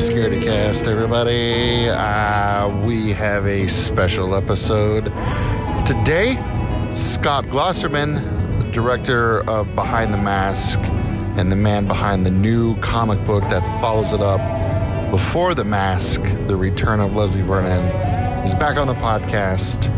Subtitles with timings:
[0.00, 1.90] Scaredy Cast, everybody.
[1.90, 5.04] Uh, we have a special episode
[5.84, 6.36] today.
[6.94, 10.80] Scott Glosserman, director of Behind the Mask
[11.36, 14.40] and the man behind the new comic book that follows it up,
[15.10, 17.84] Before the Mask, The Return of Leslie Vernon,
[18.42, 19.94] is back on the podcast.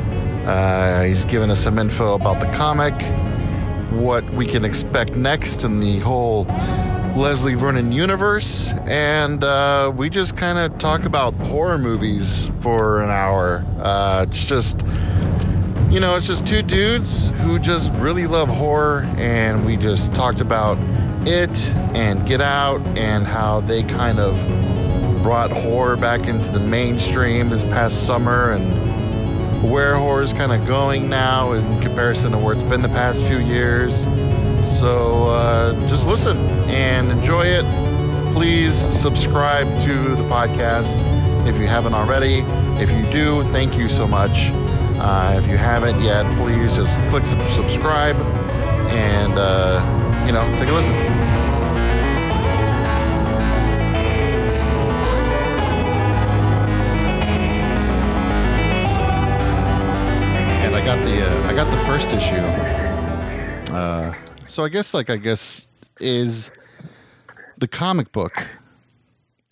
[0.49, 2.93] Uh, he's given us some info about the comic,
[3.93, 6.45] what we can expect next in the whole
[7.17, 13.11] Leslie Vernon universe, and uh, we just kind of talk about horror movies for an
[13.11, 13.65] hour.
[13.79, 14.81] Uh, it's just,
[15.91, 20.41] you know, it's just two dudes who just really love horror, and we just talked
[20.41, 20.79] about
[21.27, 24.35] it and Get Out and how they kind of
[25.23, 30.67] brought horror back into the mainstream this past summer and where horror is kind of
[30.67, 34.07] going now in comparison to where it's been the past few years.
[34.63, 37.65] So uh, just listen and enjoy it.
[38.35, 41.03] Please subscribe to the podcast
[41.47, 42.45] if you haven't already.
[42.81, 44.51] If you do, thank you so much.
[44.99, 48.17] Uh, if you haven't yet, please just click subscribe
[48.91, 50.95] and, uh, you know, take a listen.
[60.65, 62.43] And I got the uh, I got the first issue.
[64.53, 65.67] So I guess like I guess
[65.99, 66.51] is
[67.57, 68.51] the comic book.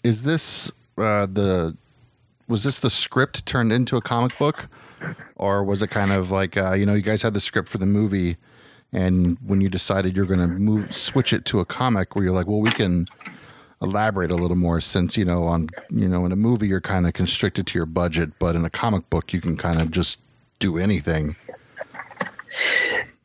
[0.05, 1.75] Is this uh, the
[2.48, 4.69] was this the script turned into a comic book,
[5.37, 7.78] or was it kind of like uh, you know you guys had the script for
[7.78, 8.37] the movie,
[8.93, 12.34] and when you decided you're going to move switch it to a comic, where you're
[12.34, 13.06] like, well, we can
[13.81, 17.06] elaborate a little more since you know on you know in a movie you're kind
[17.06, 20.19] of constricted to your budget, but in a comic book you can kind of just
[20.59, 21.37] do anything.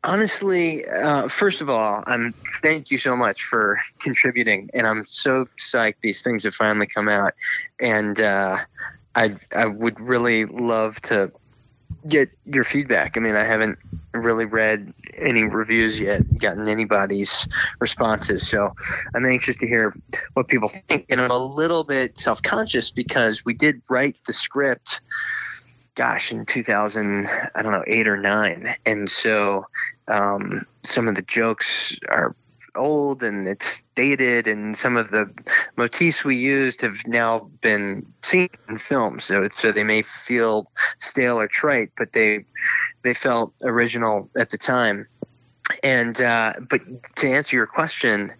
[0.06, 5.48] Honestly, uh, first of all, I'm thank you so much for contributing, and I'm so
[5.58, 7.34] psyched these things have finally come out,
[7.80, 8.58] and uh,
[9.16, 11.32] I I would really love to
[12.08, 13.16] get your feedback.
[13.16, 13.80] I mean, I haven't
[14.14, 17.48] really read any reviews yet, gotten anybody's
[17.80, 18.72] responses, so
[19.12, 19.92] I'm anxious to hear
[20.34, 24.32] what people think, and I'm a little bit self conscious because we did write the
[24.32, 25.00] script
[25.96, 28.76] gosh, in 2000, I don't know, eight or nine.
[28.84, 29.66] And so
[30.06, 32.36] um, some of the jokes are
[32.76, 35.30] old and it's dated, and some of the
[35.76, 39.24] motifs we used have now been seen in films.
[39.24, 42.44] So, so they may feel stale or trite, but they
[43.02, 45.06] they felt original at the time.
[45.82, 46.82] And uh, but
[47.16, 48.32] to answer your question,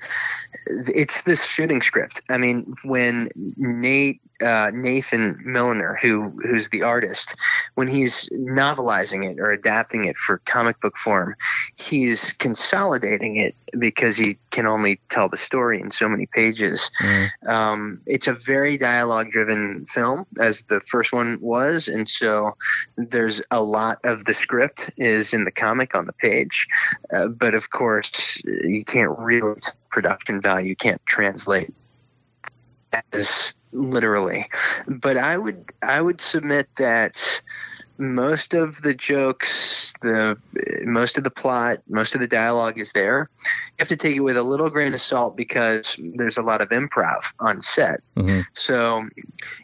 [0.66, 2.21] it's this shooting script.
[2.28, 7.35] I mean, when Nate uh, Nathan Milliner, who who's the artist,
[7.75, 11.35] when he's novelizing it or adapting it for comic book form,
[11.75, 16.91] he's consolidating it because he can only tell the story in so many pages.
[17.03, 17.49] Mm.
[17.49, 22.57] Um, it's a very dialogue-driven film, as the first one was, and so
[22.97, 26.67] there's a lot of the script is in the comic on the page,
[27.13, 29.61] uh, but of course you can't really
[29.91, 31.73] production value, you can't translate
[33.13, 34.49] as literally.
[34.89, 37.43] But I would I would submit that
[37.99, 40.39] most of the jokes, the
[40.85, 43.31] most of the plot, most of the dialogue is there.
[43.45, 46.61] You have to take it with a little grain of salt because there's a lot
[46.61, 48.01] of improv on set.
[48.17, 48.41] Mm-hmm.
[48.53, 49.09] So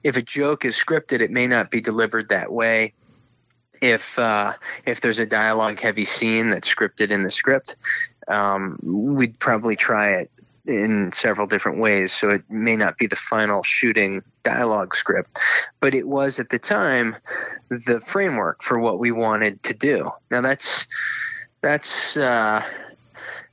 [0.02, 2.94] if a joke is scripted, it may not be delivered that way.
[3.80, 4.54] If uh,
[4.86, 7.76] if there's a dialogue heavy scene that's scripted in the script,
[8.28, 10.30] um, we'd probably try it
[10.66, 12.12] in several different ways.
[12.12, 15.38] So it may not be the final shooting dialogue script,
[15.80, 17.16] but it was at the time
[17.68, 20.10] the framework for what we wanted to do.
[20.30, 20.86] Now that's
[21.62, 22.62] that's uh,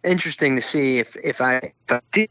[0.04, 2.30] interesting to see if if I, if I did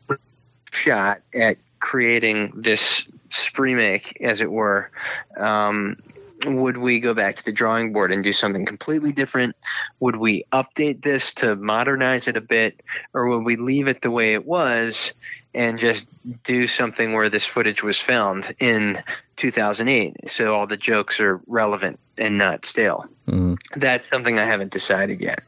[0.70, 4.90] shot at creating this spree make, as it were.
[5.36, 5.96] Um,
[6.46, 9.56] would we go back to the drawing board and do something completely different?
[10.00, 12.80] Would we update this to modernize it a bit,
[13.14, 15.12] or would we leave it the way it was
[15.54, 16.06] and just
[16.44, 19.02] do something where this footage was filmed in
[19.36, 23.06] 2008 so all the jokes are relevant and not stale?
[23.26, 23.54] Mm-hmm.
[23.80, 25.42] That's something I haven't decided yet.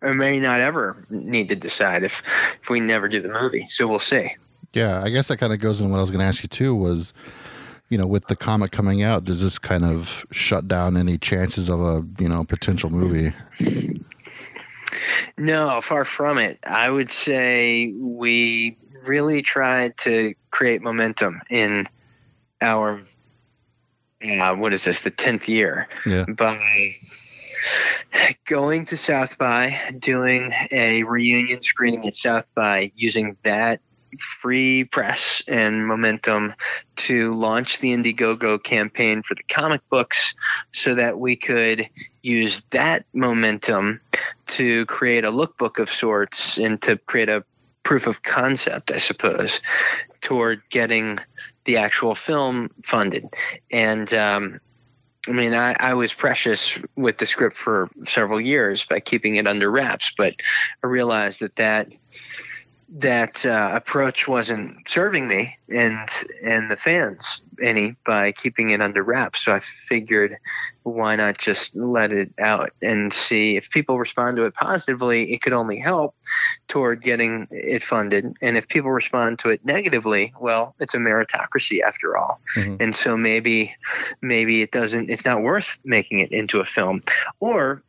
[0.00, 2.22] Or may not ever need to decide if
[2.60, 3.66] if we never do the movie.
[3.66, 4.34] So we'll see.
[4.72, 6.48] Yeah, I guess that kind of goes in what I was going to ask you
[6.48, 7.12] too was
[7.92, 11.68] you know, with the comic coming out, does this kind of shut down any chances
[11.68, 13.34] of a, you know, potential movie?
[15.36, 16.58] No, far from it.
[16.64, 21.86] I would say we really tried to create momentum in
[22.62, 23.02] our
[24.24, 26.24] uh, what is this the 10th year yeah.
[26.24, 26.94] by
[28.46, 33.80] going to south by doing a reunion screening at south by using that
[34.18, 36.54] free press and momentum
[36.96, 40.34] to launch the Indiegogo campaign for the comic books
[40.72, 41.88] so that we could
[42.22, 44.00] use that momentum
[44.48, 47.44] to create a lookbook of sorts and to create a
[47.82, 49.60] proof of concept, I suppose,
[50.20, 51.18] toward getting
[51.64, 53.34] the actual film funded.
[53.70, 54.60] And um,
[55.28, 59.46] I mean, I, I was precious with the script for several years by keeping it
[59.46, 60.34] under wraps, but
[60.82, 61.88] I realized that that
[62.94, 66.08] that uh, approach wasn't serving me and
[66.44, 69.44] and the fans any by keeping it under wraps.
[69.44, 70.36] So I figured,
[70.82, 75.32] why not just let it out and see if people respond to it positively?
[75.32, 76.14] It could only help
[76.68, 81.80] toward getting it funded, and if people respond to it negatively, well, it's a meritocracy
[81.82, 82.40] after all.
[82.56, 82.76] Mm-hmm.
[82.80, 83.74] And so maybe
[84.20, 85.08] maybe it doesn't.
[85.08, 87.00] It's not worth making it into a film,
[87.40, 87.82] or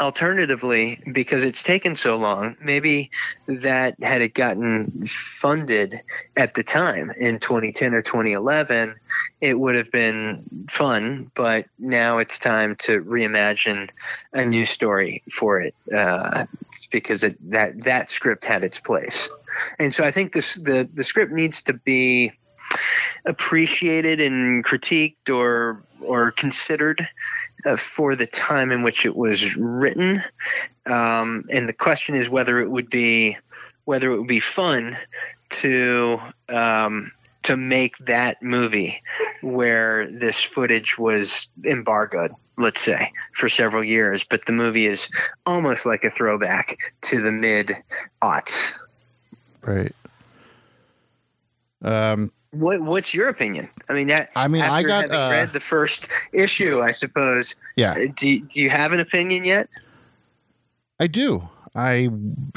[0.00, 3.10] alternatively, because it's taken so long, maybe
[3.46, 6.00] that had it gotten funded
[6.36, 8.94] at the time in 2010 or 2011,
[9.40, 11.30] it would have been fun.
[11.34, 13.90] But now it's time to reimagine
[14.32, 16.46] a new story for it uh,
[16.90, 19.28] because it, that that script had its place,
[19.78, 22.32] and so I think this the the script needs to be
[23.26, 27.06] appreciated and critiqued or or considered
[27.66, 30.22] uh, for the time in which it was written.
[30.86, 33.36] Um, and the question is whether it would be
[33.84, 34.96] whether it would be fun
[35.50, 37.12] to um,
[37.42, 39.02] to make that movie
[39.40, 44.24] where this footage was embargoed let's say for several years.
[44.24, 45.08] But the movie is
[45.46, 47.76] almost like a throwback to the mid
[48.20, 48.72] aughts
[49.62, 49.94] right.
[51.82, 53.68] Um what What's your opinion?
[53.88, 54.30] I mean, that.
[54.34, 56.80] I mean, I got uh, read the first issue.
[56.80, 57.54] I suppose.
[57.76, 57.92] Yeah.
[57.92, 59.68] Uh, do Do you have an opinion yet?
[61.00, 61.48] I do.
[61.74, 62.08] I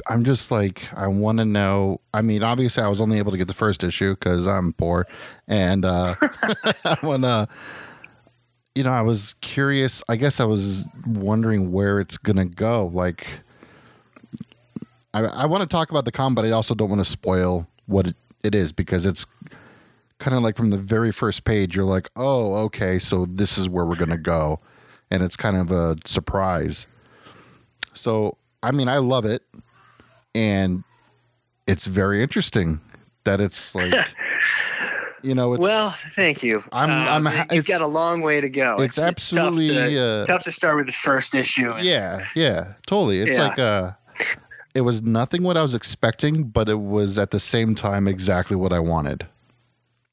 [0.07, 1.99] I'm just like I want to know.
[2.13, 5.07] I mean, obviously, I was only able to get the first issue because I'm poor,
[5.47, 6.15] and uh,
[6.85, 7.47] I want to.
[8.73, 10.01] You know, I was curious.
[10.07, 12.87] I guess I was wondering where it's gonna go.
[12.87, 13.27] Like,
[15.13, 17.67] I I want to talk about the com, but I also don't want to spoil
[17.87, 19.25] what it, it is because it's
[20.21, 23.67] kind of like from the very first page, you're like, oh, okay, so this is
[23.67, 24.59] where we're going to go.
[25.09, 26.87] And it's kind of a surprise.
[27.93, 29.43] So, I mean, I love it.
[30.33, 30.83] And
[31.67, 32.79] it's very interesting
[33.23, 33.93] that it's like.
[35.23, 35.95] you know, it's well.
[36.15, 36.63] Thank you.
[36.71, 36.89] I'm.
[36.89, 37.47] Um, I'm.
[37.51, 38.77] You've got a long way to go.
[38.79, 41.71] It's, it's absolutely tough to, uh, tough to, start with the first issue.
[41.71, 43.19] And, yeah, yeah, totally.
[43.19, 43.47] It's yeah.
[43.47, 43.91] like uh
[44.73, 48.55] It was nothing what I was expecting, but it was at the same time exactly
[48.55, 49.27] what I wanted.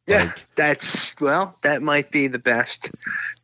[0.09, 2.91] Yeah, like, that's well, that might be the best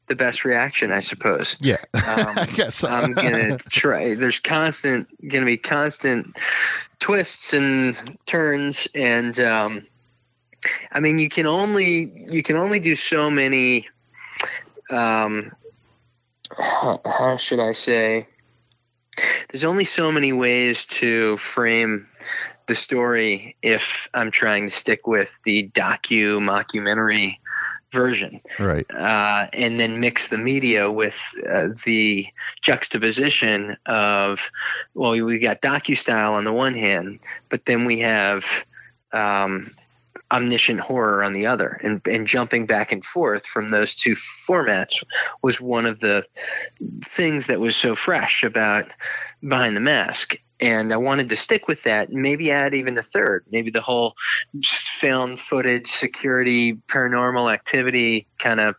[0.06, 1.56] the best reaction, I suppose.
[1.61, 2.02] Yeah, um,
[2.38, 2.88] I guess so.
[2.88, 4.14] I'm gonna try.
[4.14, 6.37] There's constant, gonna be constant
[7.00, 9.87] twists and turns, and um,
[10.93, 13.88] I mean, you can only you can only do so many.
[14.90, 15.52] Um,
[16.56, 18.26] how, how should I say?
[19.50, 22.08] There's only so many ways to frame
[22.66, 27.37] the story if I'm trying to stick with the docu mockumentary
[27.93, 28.40] version.
[28.59, 28.85] Right.
[28.90, 31.16] Uh, and then mix the media with
[31.49, 32.26] uh, the
[32.61, 34.40] juxtaposition of,
[34.94, 38.44] well, we got docu style on the one hand, but then we have
[39.12, 39.71] um,
[40.35, 44.17] omniscient horror on the other and, and jumping back and forth from those two
[44.49, 45.05] formats
[45.43, 46.26] was one of the
[47.05, 48.93] things that was so fresh about
[49.41, 52.11] behind the mask and I wanted to stick with that.
[52.11, 54.14] Maybe add even a third, maybe the whole
[55.00, 58.76] found footage, security, paranormal activity kind of.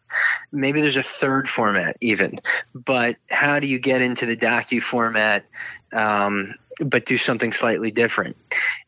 [0.51, 2.37] Maybe there's a third format even,
[2.73, 5.45] but how do you get into the docu format?
[5.93, 8.35] Um, but do something slightly different.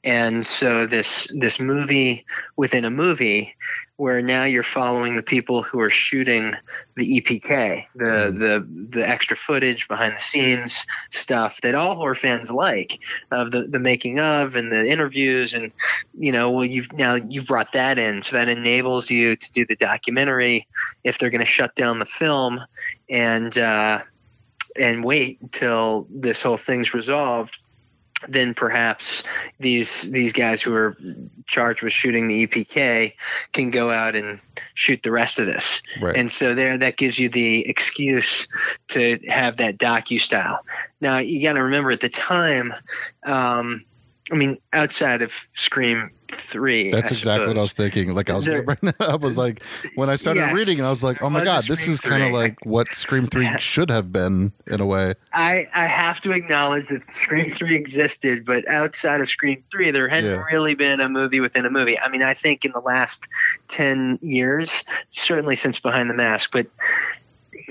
[0.03, 2.25] And so this this movie
[2.55, 3.55] within a movie
[3.97, 6.53] where now you're following the people who are shooting
[6.95, 8.39] the EPK, the mm.
[8.39, 8.67] the
[8.97, 12.99] the extra footage behind the scenes stuff that all horror fans like
[13.31, 15.71] of the the making of and the interviews and
[16.17, 19.65] you know well you've now you've brought that in so that enables you to do
[19.65, 20.67] the documentary
[21.03, 22.61] if they're going to shut down the film
[23.09, 23.99] and uh,
[24.75, 27.57] and wait until this whole thing's resolved
[28.27, 29.23] then perhaps
[29.59, 30.97] these these guys who are
[31.45, 33.13] charged with shooting the EPK
[33.53, 34.39] can go out and
[34.73, 35.81] shoot the rest of this.
[36.01, 36.15] Right.
[36.15, 38.47] And so there that gives you the excuse
[38.89, 40.59] to have that docu style.
[40.99, 42.73] Now you got to remember at the time,
[43.23, 43.85] um,
[44.31, 46.11] I mean, outside of Scream
[46.51, 46.91] three.
[46.91, 48.13] That's I exactly what I was thinking.
[48.13, 49.21] Like I was There- to bring that up.
[49.21, 49.63] Was like
[49.95, 52.23] when I started Yes, reading, and I was like, "Oh my god, this is kind
[52.23, 56.31] of like what Scream Three should have been in a way." I, I have to
[56.31, 60.43] acknowledge that Scream 3 existed, but outside of Scream 3, there hadn't Yeah.
[60.51, 61.99] really been a movie within a movie.
[61.99, 63.27] I mean, I think in the last
[63.67, 66.67] 10 years, certainly since Behind the Mask, but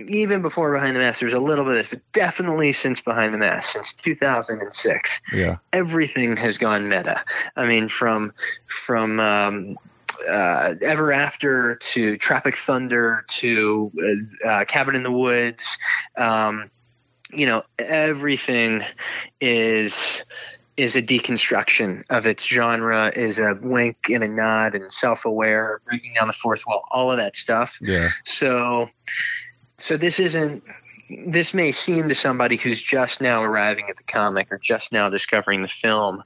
[0.09, 3.33] even before Behind the Mask, there's a little bit of this, but definitely since Behind
[3.33, 7.25] the Mask, since 2006, Yeah, everything has gone meta.
[7.57, 8.33] I mean, from
[8.67, 9.79] from um,
[10.29, 13.93] uh, Ever After to Tropic Thunder to
[14.45, 15.79] uh, uh, Cabin in the Woods.
[16.17, 16.71] Um,
[17.33, 18.83] you know, everything
[19.41, 20.23] is
[20.77, 26.13] is a deconstruction of its genre, is a wink and a nod and self-aware, breaking
[26.13, 27.79] down the fourth wall, all of that stuff.
[27.81, 28.91] yeah, So,
[29.79, 30.63] so this isn't.
[31.09, 35.09] This may seem to somebody who's just now arriving at the comic or just now
[35.09, 36.25] discovering the film,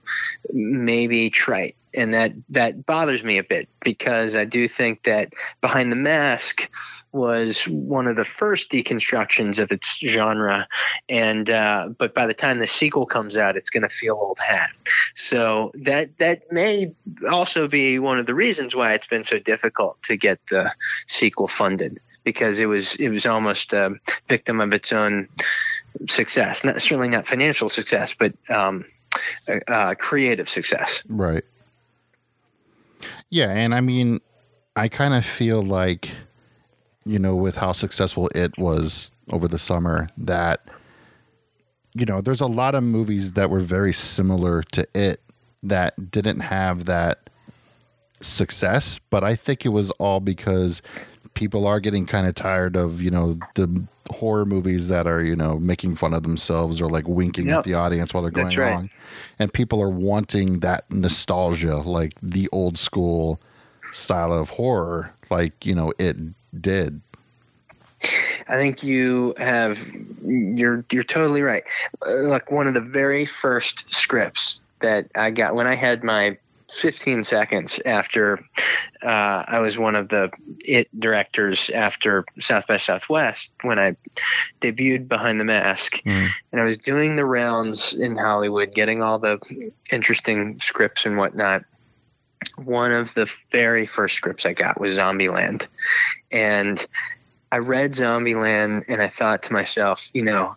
[0.55, 5.93] maybe trite, and that that bothers me a bit because I do think that Behind
[5.93, 6.71] the Mask
[7.13, 10.67] was one of the first deconstructions of its genre,
[11.09, 14.39] and uh, but by the time the sequel comes out, it's going to feel old
[14.39, 14.71] hat.
[15.15, 16.95] So that that may
[17.29, 20.73] also be one of the reasons why it's been so difficult to get the
[21.07, 23.95] sequel funded because it was it was almost a
[24.29, 25.29] victim of its own
[26.09, 26.65] success.
[26.65, 28.85] Not certainly not financial success, but um,
[29.49, 31.03] uh, uh, creative success.
[31.09, 31.45] right.
[33.31, 34.21] Yeah, and I mean,
[34.77, 36.11] I kind of feel like,
[37.05, 40.69] you know, with how successful it was over the summer, that
[41.95, 45.21] you know, there's a lot of movies that were very similar to it
[45.63, 47.31] that didn't have that
[48.21, 50.83] success, but I think it was all because
[51.35, 55.37] people are getting kind of tired of, you know, the horror movies that are, you
[55.37, 57.59] know, making fun of themselves or like winking Yep.
[57.59, 58.71] at the audience while they're going right.
[58.73, 58.91] along.
[59.39, 63.41] And people are wanting that nostalgia, like the old school
[63.93, 66.17] style of horror, like, you know, it
[66.61, 67.01] did.
[68.49, 69.79] I think you have
[70.25, 71.63] you're you're totally right.
[72.07, 76.37] Uh, like one of the very first scripts that I got when I had my
[76.75, 78.45] 15 seconds after
[79.03, 80.31] uh, I was one of the
[80.65, 83.97] it directors after South by Southwest when I
[84.61, 86.29] debuted Behind the Mask, Mm.
[86.53, 89.39] and I was doing the rounds in Hollywood, getting all the
[89.91, 91.65] interesting scripts and whatnot.
[92.57, 95.67] One of the very first scripts I got was Zombieland,
[96.31, 96.85] and
[97.53, 100.57] I read Zombieland and I thought to myself, you know,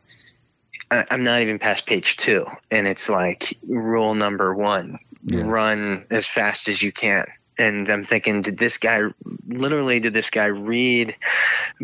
[0.91, 5.41] I'm not even past page two, and it's like rule number one: Yeah.
[5.43, 7.25] run as fast as you can.
[7.59, 9.01] And I'm thinking, did this guy
[9.47, 11.15] literally did this guy read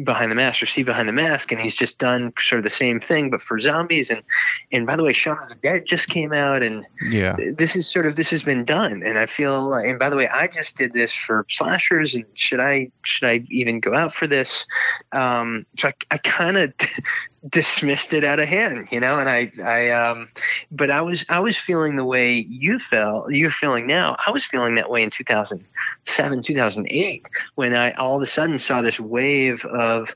[0.03, 2.71] Behind the Mask or see Behind the Mask, and he's just done sort of the
[2.71, 4.09] same thing, but for zombies?
[4.09, 4.23] And
[4.71, 7.35] and by the way, Shaun of the Dead just came out, and Yeah.
[7.55, 10.15] this is sort of this has been done and i feel like and by the
[10.15, 14.13] way i just did this for slashers and should i should i even go out
[14.13, 14.65] for this
[15.11, 16.73] um so i, I kind of
[17.47, 20.29] dismissed it out of hand you know and i i um
[20.71, 24.17] but i was i was feeling the way you felt you're feeling now.
[24.25, 28.81] I was feeling that way in 2007 2008 when i all of a sudden saw
[28.81, 30.13] this wave of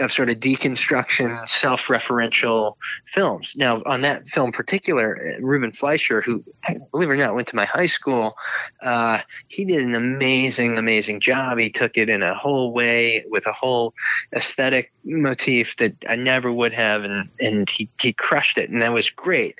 [0.00, 2.76] of sort of deconstruction, self-referential
[3.06, 3.54] films.
[3.56, 6.42] Now, on that film particular, uh, Ruben Fleischer, who,
[6.90, 8.36] believe it or not, went to my high school,
[8.82, 11.58] uh, he did an amazing, amazing job.
[11.58, 13.94] He took it in a whole way with a whole
[14.34, 18.92] aesthetic motif that I never would have, and and he he crushed it, and that
[18.92, 19.56] was great.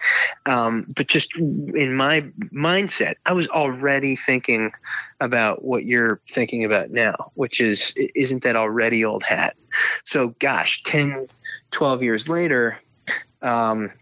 [0.46, 4.72] Um, but just in my mindset, I was already thinking
[5.20, 9.56] about what you're thinking about now, which is isn't that already old hat?
[10.04, 11.28] So, gosh, 10,
[11.70, 12.78] 12 years later,
[13.42, 13.92] um,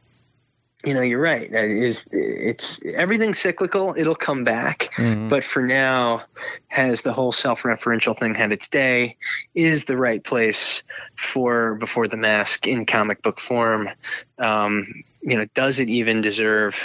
[0.85, 1.53] you know, you're right.
[1.53, 3.95] It is it's everything's cyclical.
[3.99, 5.29] It'll come back, Mhm.
[5.29, 6.23] but for now,
[6.69, 9.17] has the whole self-referential thing had its day?
[9.55, 10.85] Is the right place
[11.17, 13.91] for Before the Mask in comic book form?
[14.39, 14.87] Um,
[15.21, 16.81] you know, does it even deserve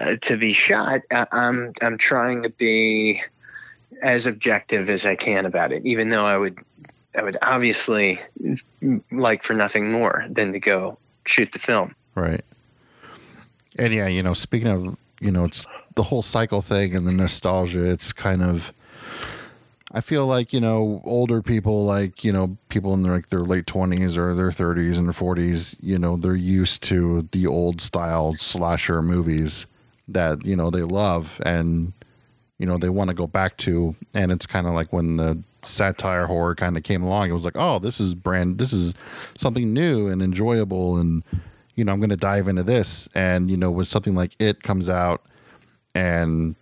[0.00, 1.00] uh, to be shot?
[1.10, 3.20] I, I'm I'm trying to be
[4.02, 6.58] as objective as I can about it, even though I would
[7.14, 8.20] I would obviously
[9.10, 11.94] like for nothing more than to go shoot the film.
[12.14, 12.44] Right.
[13.78, 17.12] And yeah, you know, speaking of, you know, it's the whole cycle thing and the
[17.12, 18.72] nostalgia, it's kind of
[19.94, 23.40] I feel like, you know, older people like, you know, people in their like their
[23.40, 27.80] late 20s or their 30s and their 40s, you know, they're used to the old
[27.82, 29.66] style slasher movies
[30.08, 31.92] that, you know, they love and
[32.62, 35.42] you know, they want to go back to and it's kind of like when the
[35.62, 38.94] satire horror kind of came along, it was like, "Oh, this is brand this is
[39.36, 41.24] something new and enjoyable and
[41.74, 43.08] you know, I'm going to dive into this.
[43.14, 45.22] And, you know, when something like it comes out
[45.94, 46.54] and,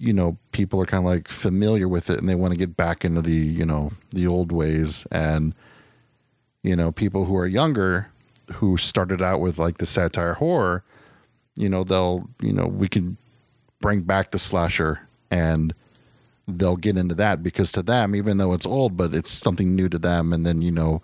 [0.00, 2.76] you know people are kind of like familiar with it and they want to get
[2.76, 5.52] back into the you know the old ways and
[6.62, 8.06] you know people who are younger
[8.52, 10.84] who started out with like the satire horror
[11.56, 13.16] you know they'll you know we can
[13.80, 15.74] bring back the slasher and
[16.46, 19.88] they'll get into that because to them even though it's old but it's something new
[19.88, 21.02] to them and then you know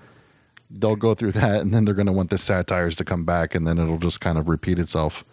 [0.70, 3.54] they'll go through that and then they're going to want the satires to come back
[3.54, 5.24] and then it'll just kind of repeat itself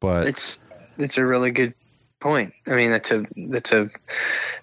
[0.00, 0.60] but it's
[0.98, 1.74] it's a really good
[2.22, 2.54] point.
[2.66, 3.90] I mean, that's a that's a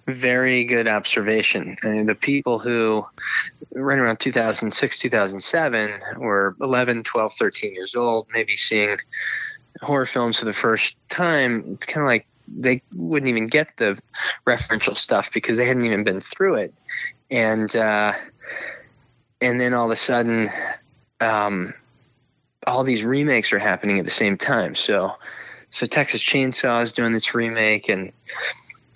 [0.06, 1.76] very good observation.
[1.84, 3.06] I mean, the people who
[3.74, 8.96] right around 2006, 2007 were 11, 12, 13 years old, maybe seeing
[9.80, 11.64] horror films for the first time.
[11.72, 13.98] It's kind of like they wouldn't even get the
[14.46, 16.74] referential stuff because they hadn't even been through it,
[17.30, 18.12] and uh,
[19.40, 20.50] and then all of a sudden,
[21.20, 21.74] um,
[22.66, 24.74] all these remakes are happening at the same time.
[24.74, 25.14] So
[25.70, 28.12] so Texas Chainsaw is doing this remake, and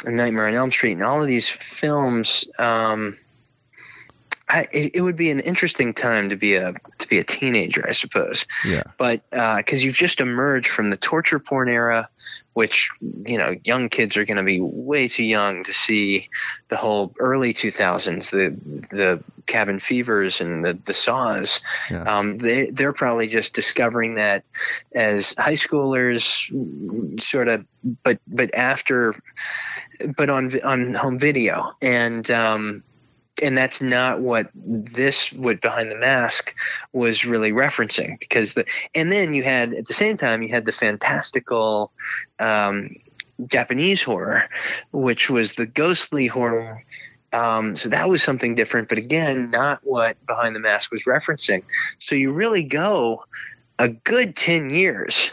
[0.04, 2.44] Nightmare on Elm Street, and all of these films.
[2.58, 3.16] Um,
[4.48, 7.92] I, it, would be an interesting time to be a to be a teenager, I
[7.92, 8.44] suppose.
[8.64, 8.82] Yeah.
[8.98, 12.10] But because uh, you've just emerged from the torture porn era,
[12.52, 12.90] which
[13.24, 16.28] you know young kids are going to be way too young to see
[16.68, 18.54] the whole early 2000s, the
[18.94, 21.60] the cabin fevers and the the saws.
[21.90, 22.02] Yeah.
[22.02, 24.44] Um, they they're probably just discovering that
[24.94, 26.50] as high schoolers,
[27.22, 27.64] sort of.
[28.02, 29.14] But but after,
[30.16, 32.30] but on on home video and.
[32.30, 32.82] Um,
[33.42, 36.54] and that's not what this what behind the mask
[36.92, 38.64] was really referencing because the
[38.94, 41.92] and then you had at the same time you had the fantastical
[42.38, 42.94] um,
[43.46, 44.48] Japanese horror,
[44.92, 46.84] which was the ghostly horror.
[47.32, 51.64] Um, so that was something different, but again, not what Behind the Mask was referencing.
[51.98, 53.24] So you really go
[53.80, 55.32] a good 10 years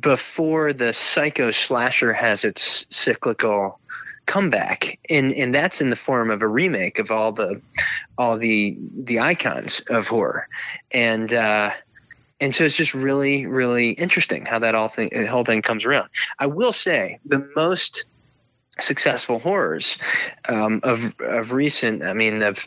[0.00, 3.78] before the psycho slasher has its cyclical
[4.26, 7.60] comeback and and that's in the form of a remake of all the
[8.18, 10.48] all the the icons of horror.
[10.90, 11.70] And uh
[12.40, 16.08] and so it's just really really interesting how that all thing whole thing comes around.
[16.38, 18.04] I will say the most
[18.80, 19.96] successful horrors
[20.48, 22.58] um, of of recent i mean of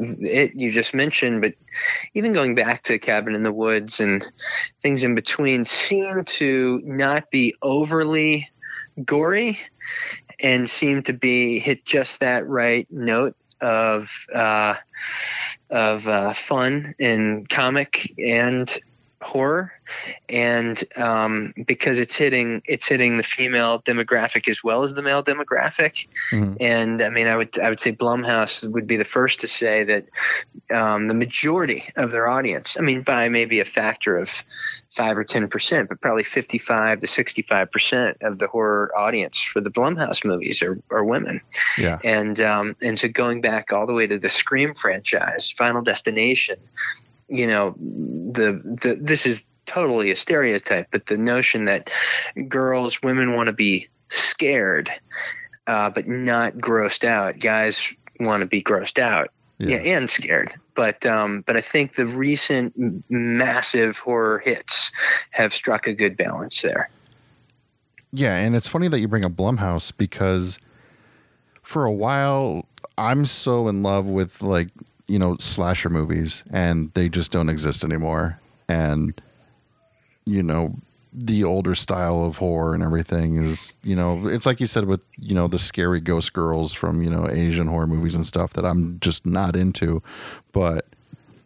[0.00, 1.54] it you just mentioned, but
[2.14, 4.26] even going back to Cabin in the Woods and
[4.82, 8.48] things in between seem to not be overly
[9.04, 9.58] gory
[10.42, 14.74] and seem to be hit just that right note of uh,
[15.68, 18.78] of uh, fun and comic and
[19.22, 19.72] horror
[20.28, 25.22] and um, because it's hitting it's hitting the female demographic as well as the male
[25.22, 26.54] demographic mm-hmm.
[26.60, 29.84] and i mean i would i would say blumhouse would be the first to say
[29.84, 30.06] that
[30.74, 34.42] um, the majority of their audience i mean by maybe a factor of
[34.90, 39.60] five or ten percent, but probably fifty-five to sixty-five percent of the horror audience for
[39.60, 41.40] the Blumhouse movies are, are women.
[41.78, 45.82] Yeah, and um, and so going back all the way to the Scream franchise, Final
[45.82, 46.56] Destination,
[47.30, 51.88] you know, the the this is totally a stereotype, but the notion that
[52.48, 54.90] girls, women want to be scared,
[55.66, 57.38] uh, but not grossed out.
[57.38, 60.52] Guys want to be grossed out, yeah, yeah and scared.
[60.74, 62.74] But um, but I think the recent
[63.08, 64.90] massive horror hits
[65.30, 66.90] have struck a good balance there.
[68.12, 70.58] Yeah, and it's funny that you bring up Blumhouse because
[71.62, 72.66] for a while
[72.98, 74.68] I'm so in love with like
[75.10, 78.40] you know slasher movies, and they just don't exist anymore.
[78.68, 79.20] And
[80.24, 80.76] you know
[81.12, 85.04] the older style of horror and everything is you know it's like you said with
[85.18, 88.64] you know the scary ghost girls from you know asian horror movies and stuff that
[88.64, 90.00] i'm just not into
[90.52, 90.86] but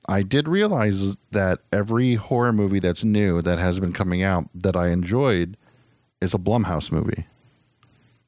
[0.07, 4.77] i did realize that every horror movie that's new that has been coming out that
[4.77, 5.57] i enjoyed
[6.21, 7.27] is a blumhouse movie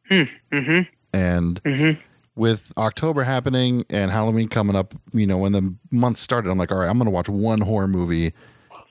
[0.08, 0.22] hmm.
[0.50, 0.80] mm-hmm.
[1.12, 2.00] and mm-hmm.
[2.36, 6.70] With october happening and halloween coming up you know when the month started i'm like
[6.70, 8.32] all right i'm gonna watch one horror movie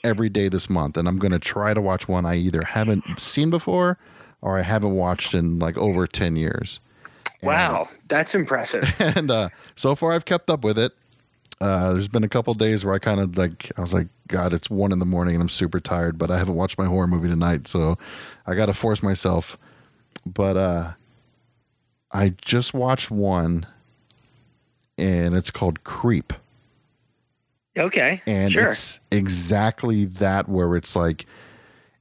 [0.05, 3.03] every day this month, and I'm going to try to watch one I either haven't
[3.17, 3.97] seen before
[4.41, 6.79] or I haven't watched in like over 10 years.
[7.41, 8.85] Wow, and, that's impressive.
[8.99, 10.93] And uh, so far, I've kept up with it.
[11.59, 14.53] Uh, there's been a couple days where I kind of like, I was like, God,
[14.53, 17.07] it's one in the morning and I'm super tired, but I haven't watched my horror
[17.07, 17.97] movie tonight, so
[18.45, 19.57] I got to force myself.
[20.25, 20.91] But uh,
[22.15, 23.65] I just watched one,
[24.97, 26.31] and it's called Creep.
[27.77, 28.21] Okay.
[28.25, 28.69] And sure.
[28.69, 31.25] it's exactly that where it's like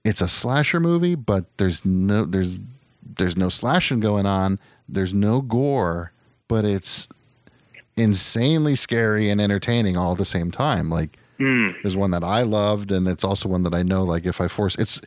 [0.05, 2.61] it's a slasher movie, but there's no there's
[3.17, 4.61] there's no slashing going on.
[4.89, 6.13] There's no gore,
[6.47, 7.09] but it's
[7.97, 10.91] insanely scary and entertaining all at the same time.
[10.91, 11.75] Like mm.
[11.83, 14.47] there's one that I loved and it's also one that I know like if I
[14.47, 15.01] force it's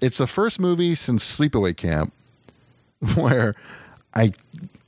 [0.00, 2.12] it's the first movie since Sleepaway Camp
[3.16, 3.56] where
[4.14, 4.32] I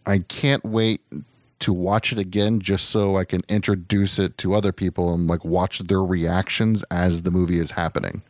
[0.06, 1.00] I can't wait
[1.60, 5.44] to watch it again just so I can introduce it to other people and like
[5.44, 8.22] watch their reactions as the movie is happening.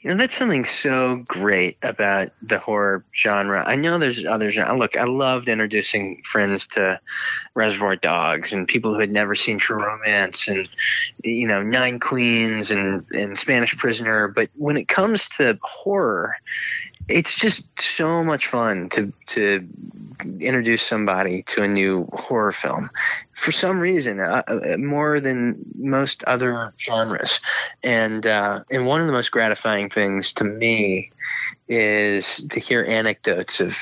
[0.00, 3.64] You know, that's something so great about the horror genre.
[3.64, 4.56] I know there's other others.
[4.56, 6.98] Look, I loved introducing friends to
[7.54, 10.68] Reservoir Dogs and people who had never seen True Romance and,
[11.22, 14.26] you know, Nine Queens and, and Spanish Prisoner.
[14.26, 16.36] But when it comes to horror,
[17.08, 19.66] it's just so much fun to to
[20.40, 22.90] introduce somebody to a new horror film
[23.32, 27.40] for some reason uh, uh, more than most other genres
[27.82, 31.10] and uh, and one of the most gratifying things to me
[31.68, 33.76] is to hear anecdotes of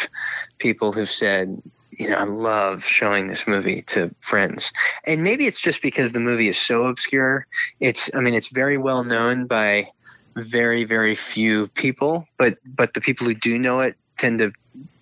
[0.59, 1.63] people who've said
[1.99, 4.73] you know, I love showing this movie to friends.
[5.05, 7.47] And maybe it's just because the movie is so obscure.
[7.81, 9.93] It's, I mean, it's very well known by
[10.37, 14.53] very very few people but but the people who do know it tend to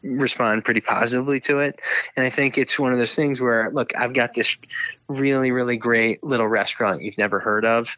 [0.03, 1.81] respond pretty positively to it.
[2.17, 4.57] And i think it's one of those things where look i've got this
[5.09, 7.89] really really great little restaurant you've never heard of.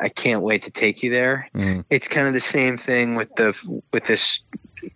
[0.00, 1.48] I can't wait to take you there.
[1.54, 1.84] Mm.
[1.90, 3.54] it's kind of the same thing with the
[3.92, 4.40] with this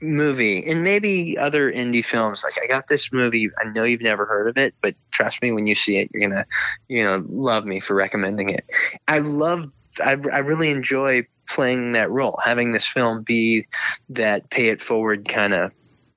[0.01, 2.43] movie and maybe other indie films.
[2.45, 3.51] Like i got this movie.
[3.59, 6.29] I know you've never heard of it but trust me when you see it you're
[6.29, 6.47] gonna
[6.89, 8.65] you know love me for recommending it.
[9.07, 9.71] I love
[10.01, 13.67] I, I really enjoy playing that role, having this film be
[14.11, 15.73] that pay it forward kind of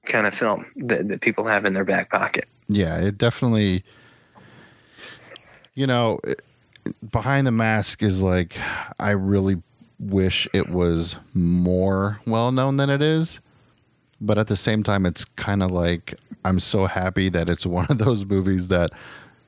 [0.05, 2.47] kind of film that, that people have in their back pocket.
[2.67, 3.83] Yeah, it definitely.
[5.73, 6.19] You know,
[7.11, 8.57] behind the mask is like
[8.99, 9.61] I really
[9.99, 13.39] wish it was more well known than it is,
[14.19, 16.13] but at the same time, it's kind of like
[16.43, 18.91] I'm so happy that it's one of those movies that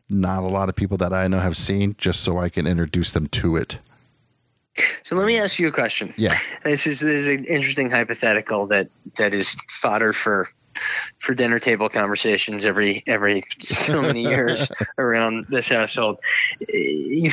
[0.09, 3.11] not a lot of people that I know have seen, just so I can introduce
[3.11, 3.79] them to it.
[5.03, 6.13] So let me ask you a question.
[6.17, 6.39] Yeah.
[6.63, 10.49] This is, this is an interesting hypothetical that, that is fodder for
[11.19, 16.19] for dinner table conversations every every so many years around this household.
[16.67, 17.31] You,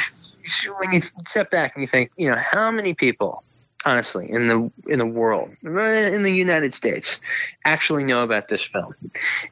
[0.79, 3.42] when you step back and you think, you know, how many people,
[3.85, 7.20] honestly, in the in the world, in the United States,
[7.64, 8.94] actually know about this film?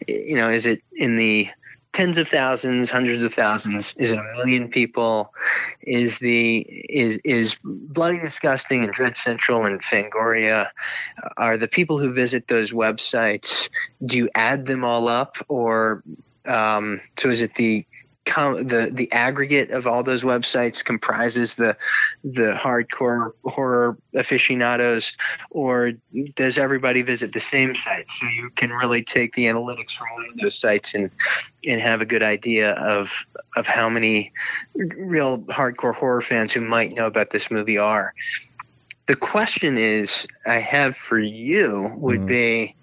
[0.06, 1.48] You know, is it in the
[1.92, 3.94] tens of thousands, hundreds of thousands?
[3.96, 5.32] Is it a million people?
[5.82, 10.68] Is the is is Bloody Disgusting and Dread Central and Fangoria?
[11.36, 13.68] Are the people who visit those websites?
[14.04, 16.02] Do you add them all up, or
[16.44, 17.86] um, so is it the
[18.28, 21.76] com- the the aggregate of all those websites comprises the
[22.22, 25.12] the hardcore horror aficionados,
[25.50, 25.92] or
[26.36, 28.06] does everybody visit the same site?
[28.18, 31.10] So you can really take the analytics from one of those sites and
[31.66, 33.10] and have a good idea of
[33.56, 34.32] of how many
[34.74, 38.14] real hardcore horror fans who might know about this movie are.
[39.06, 42.26] The question is, I have for you would mm.
[42.26, 42.74] be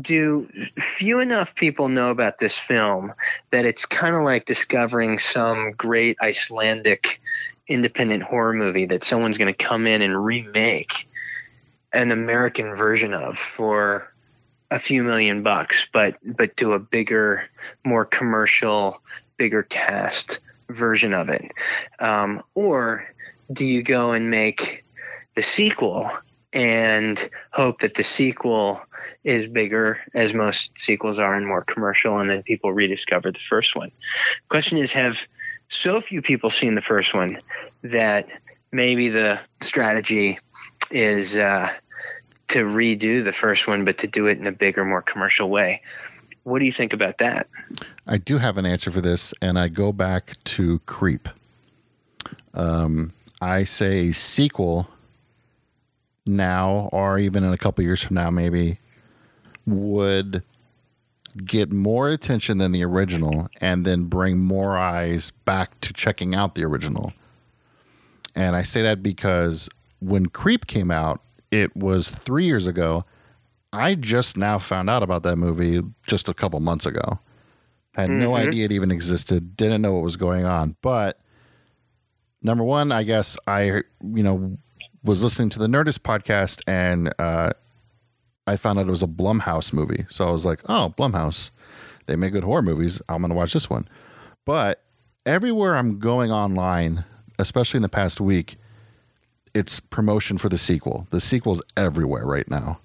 [0.00, 0.48] do
[0.96, 3.12] few enough people know about this film
[3.50, 7.20] that it's kind of like discovering some great Icelandic
[7.66, 11.08] independent horror movie that someone's going to come in and remake
[11.92, 14.12] an American version of for
[14.70, 17.48] a few million bucks, but but do a bigger,
[17.84, 19.00] more commercial,
[19.38, 21.52] bigger cast version of it,
[21.98, 23.06] um, or
[23.50, 24.84] do you go and make
[25.34, 26.10] the sequel
[26.52, 28.80] and hope that the sequel
[29.24, 33.76] is bigger, as most sequels are, and more commercial, and then people rediscover the first
[33.76, 33.90] one.
[34.48, 35.18] Question is, have
[35.68, 37.40] so few people seen the first one
[37.82, 38.28] that
[38.72, 40.38] maybe the strategy
[40.90, 41.70] is uh,
[42.48, 45.82] to redo the first one, but to do it in a bigger, more commercial way.
[46.44, 47.46] What do you think about that?
[48.06, 51.28] I do have an answer for this, and I go back to Creep.
[52.54, 54.88] Um, I say sequel
[56.28, 58.78] now, or even in a couple years from now, maybe
[59.66, 60.42] would
[61.44, 66.54] get more attention than the original and then bring more eyes back to checking out
[66.54, 67.12] the original.
[68.34, 69.68] And I say that because
[70.00, 73.04] when Creep came out, it was three years ago.
[73.72, 77.18] I just now found out about that movie just a couple months ago.
[77.94, 78.20] Had mm-hmm.
[78.20, 80.76] no idea it even existed, didn't know what was going on.
[80.82, 81.20] But
[82.42, 84.58] number one, I guess I, you know,
[85.02, 87.52] was listening to the Nerdist podcast and uh,
[88.46, 90.06] I found out it was a Blumhouse movie.
[90.08, 91.50] So I was like, oh, Blumhouse.
[92.06, 93.00] They make good horror movies.
[93.08, 93.86] I'm going to watch this one.
[94.46, 94.82] But
[95.26, 97.04] everywhere I'm going online,
[97.38, 98.56] especially in the past week,
[99.54, 101.06] it's promotion for the sequel.
[101.10, 102.80] The sequel's everywhere right now.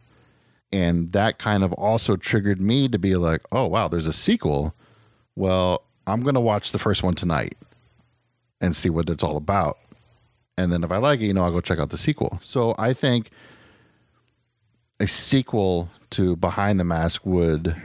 [0.73, 4.75] And that kind of also triggered me to be like, oh, wow, there's a sequel.
[5.35, 7.55] Well, I'm going to watch the first one tonight
[8.59, 9.77] and see what it's all about.
[10.57, 12.39] And then if I like it, you know, I'll go check out the sequel.
[12.41, 13.29] So I think
[14.99, 17.75] a sequel to Behind the Mask would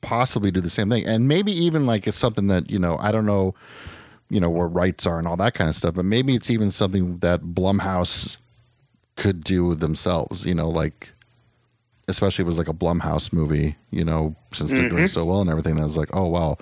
[0.00, 3.12] possibly do the same thing, and maybe even like it's something that you know I
[3.12, 3.54] don't know,
[4.28, 6.70] you know where rights are and all that kind of stuff, but maybe it's even
[6.70, 8.36] something that Blumhouse
[9.16, 10.44] could do themselves.
[10.44, 11.12] You know, like
[12.08, 13.76] especially if it was like a Blumhouse movie.
[13.90, 15.06] You know, since they're doing mm-hmm.
[15.06, 16.58] so well and everything, I was like, oh wow,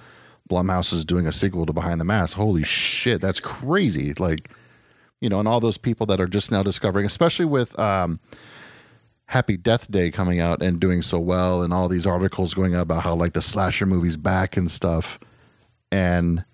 [0.48, 2.36] Blumhouse is doing a sequel to Behind the Mask.
[2.36, 4.14] Holy shit, that's crazy!
[4.14, 4.50] Like,
[5.20, 7.78] you know, and all those people that are just now discovering, especially with.
[7.78, 8.20] um
[9.26, 12.82] Happy Death Day coming out and doing so well, and all these articles going out
[12.82, 15.20] about how like the slasher movie's back and stuff.
[15.92, 16.44] And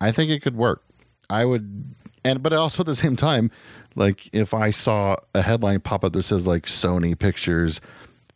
[0.00, 0.82] I think it could work.
[1.28, 1.94] I would,
[2.24, 3.50] and but also at the same time,
[3.96, 7.82] like if I saw a headline pop up that says like Sony Pictures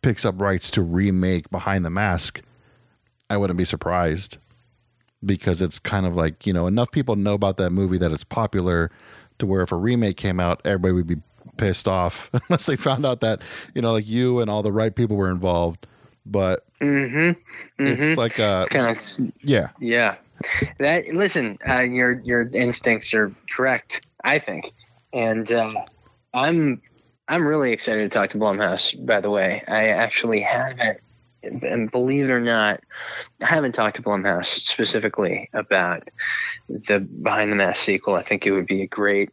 [0.03, 2.39] picks up rights to remake Behind the Mask,
[3.31, 4.37] I wouldn't be surprised
[5.25, 8.23] because it's kind of like you know enough people know about that movie that it's
[8.23, 8.91] popular
[9.39, 11.17] to where if a remake came out, everybody would be
[11.57, 13.41] pissed off unless they found out that
[13.75, 15.85] you know like you and all the right people were involved
[16.25, 17.31] but Mm-hmm.
[17.85, 18.97] it's like uh kind of
[19.43, 20.15] yeah Yeah,
[20.79, 21.07] that.
[21.13, 24.05] Listen, uh, your your instincts are correct.
[24.23, 24.73] I think,
[25.13, 25.73] and uh,
[26.33, 26.81] I'm
[27.27, 28.93] I'm really excited to talk to Blumhouse.
[29.05, 30.99] By the way, I actually haven't,
[31.43, 32.81] and believe it or not,
[33.41, 36.09] I haven't talked to Blumhouse specifically about
[36.67, 38.15] the Behind the Mask sequel.
[38.15, 39.29] I think it would be a great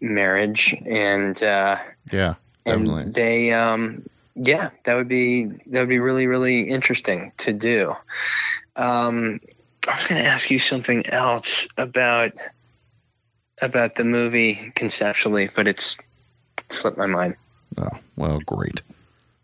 [0.00, 1.78] marriage, and uh,
[2.12, 3.12] yeah and definitely.
[3.12, 7.94] they um yeah that would be that would be really really interesting to do.
[8.76, 9.40] Um
[9.88, 12.32] i was going to ask you something else about
[13.60, 15.96] about the movie conceptually but it's
[16.70, 17.36] slipped my mind.
[17.76, 18.80] Oh well great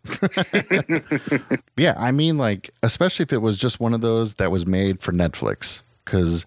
[1.77, 5.01] yeah i mean like especially if it was just one of those that was made
[5.01, 6.45] for netflix because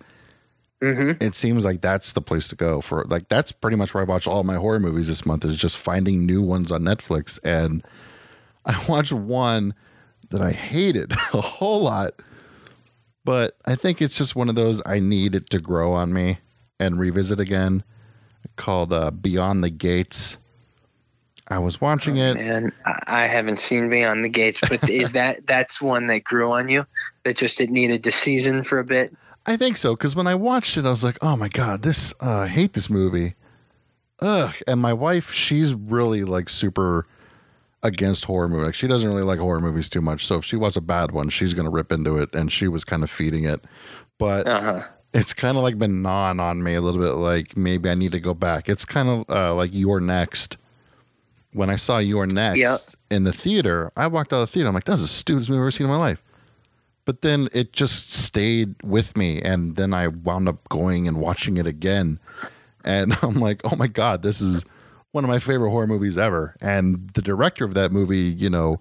[0.80, 4.02] hmm it seems like that's the place to go for like that's pretty much where
[4.02, 7.38] I watch all my horror movies this month is just finding new ones on Netflix.
[7.44, 7.84] And
[8.66, 9.74] I watched one
[10.30, 12.14] that I hated a whole lot
[13.24, 16.38] but I think it's just one of those I need it to grow on me
[16.80, 17.84] and revisit again
[18.56, 20.38] called uh, Beyond the Gates
[21.48, 22.72] I was watching it and
[23.06, 26.86] I haven't seen Beyond the Gates, but is that that's one that grew on you?
[27.24, 29.14] That just it needed to season for a bit.
[29.44, 32.14] I think so because when I watched it, I was like, "Oh my god, this
[32.22, 33.34] uh, I hate this movie."
[34.20, 34.54] Ugh.
[34.68, 37.06] And my wife, she's really like super
[37.82, 38.66] against horror movies.
[38.66, 40.24] Like she doesn't really like horror movies too much.
[40.26, 42.84] So if she was a bad one, she's gonna rip into it, and she was
[42.84, 43.64] kind of feeding it.
[44.18, 44.82] But Uh huh.
[45.12, 47.14] it's kind of like been gnawing on me a little bit.
[47.14, 48.68] Like maybe I need to go back.
[48.68, 50.56] It's kind of uh, like You're Next.
[51.52, 52.80] When I saw You're Next Yep.
[53.10, 54.68] in the theater, I walked out of the theater.
[54.68, 56.22] I'm like, that's the stupidest movie I've ever seen in my life.
[57.04, 61.56] But then it just stayed with me, and then I wound up going and watching
[61.56, 62.18] it again,
[62.84, 64.64] and I'm like, oh my god, this is
[65.10, 66.54] one of my favorite horror movies ever.
[66.60, 68.80] And the director of that movie, you know,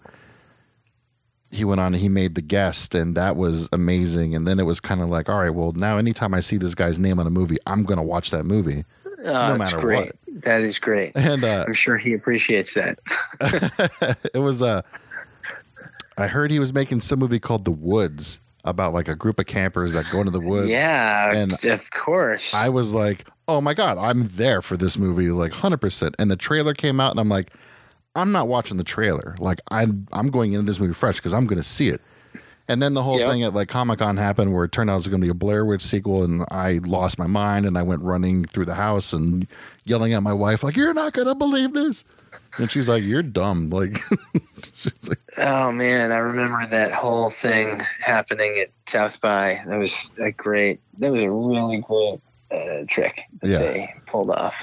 [1.52, 4.64] he went on and he made the guest and that was amazing and then it
[4.64, 7.28] was kind of like all right well now anytime i see this guy's name on
[7.28, 8.86] a movie i'm going to watch that movie
[9.24, 10.12] Oh, that's matter great.
[10.28, 11.12] That is great.
[11.16, 13.00] and uh I'm sure he appreciates that.
[14.34, 14.82] it was uh
[16.18, 19.46] i heard he was making some movie called the woods about like a group of
[19.46, 22.54] campers that go into the woods yeah, and of course.
[22.54, 26.36] i was like oh my god i'm there for this movie like 100% and the
[26.36, 27.54] trailer came out and i'm like
[28.16, 31.46] i'm not watching the trailer like i'm, I'm going into this movie fresh because i'm
[31.46, 32.02] going to see it
[32.68, 33.30] and then the whole Yep.
[33.32, 35.32] thing at like Comic Con happened where it turned out it was going to be
[35.32, 38.76] a Blair Witch sequel, and I lost my mind and I went running through the
[38.76, 39.48] house and
[39.86, 42.06] yelling at my wife like, "You're not going to believe this,"
[42.58, 43.98] and she's like, "You're dumb." Like,
[44.74, 49.62] she's like, Oh man, I remember that whole thing happening at South by.
[49.66, 50.80] That was a great.
[51.00, 52.20] That was a really great
[52.52, 53.58] uh, trick that Yeah.
[53.60, 54.56] they pulled off.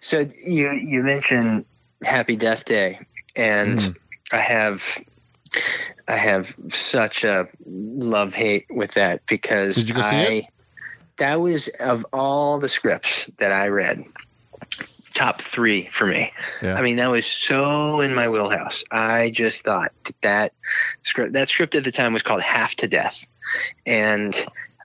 [0.00, 1.64] So you you mentioned
[2.02, 2.98] Happy Death Day,
[3.36, 3.96] and Mhm.
[4.32, 4.82] I have
[6.08, 10.44] I have such a love hate with that because Did you go see I it?
[11.18, 14.04] that was of all the scripts that I read,
[15.14, 16.32] top three for me.
[16.60, 16.74] Yeah.
[16.74, 18.84] I mean, that was so in my wheelhouse.
[18.90, 20.52] I just thought that, that
[21.02, 23.24] script that script at the time was called Half to Death,
[23.86, 24.34] and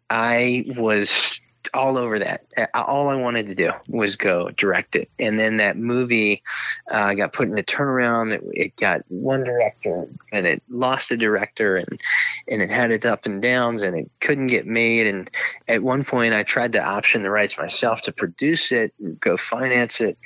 [0.09, 1.41] I was
[1.73, 2.45] all over that.
[2.57, 6.43] Uh, All I wanted to do was go direct it, and then that movie
[6.91, 8.33] uh, got put in a turnaround.
[8.33, 11.99] It, it got one director, and it lost a director, and
[12.47, 15.07] and it had its up and downs, and it couldn't get made.
[15.07, 15.29] And
[15.67, 20.01] at one point, I tried to option the rights myself to produce it, go finance
[20.01, 20.17] it,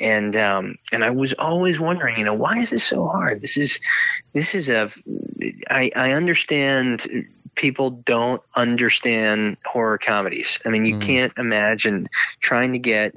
[0.00, 3.42] and um, and I was always wondering, you know, why is this so hard?
[3.42, 3.80] This is
[4.32, 4.90] this is a
[5.70, 10.58] I I understand people don't understand horror comedies.
[10.64, 11.00] I mean, you Mhm.
[11.00, 12.06] can't imagine
[12.40, 13.14] trying to get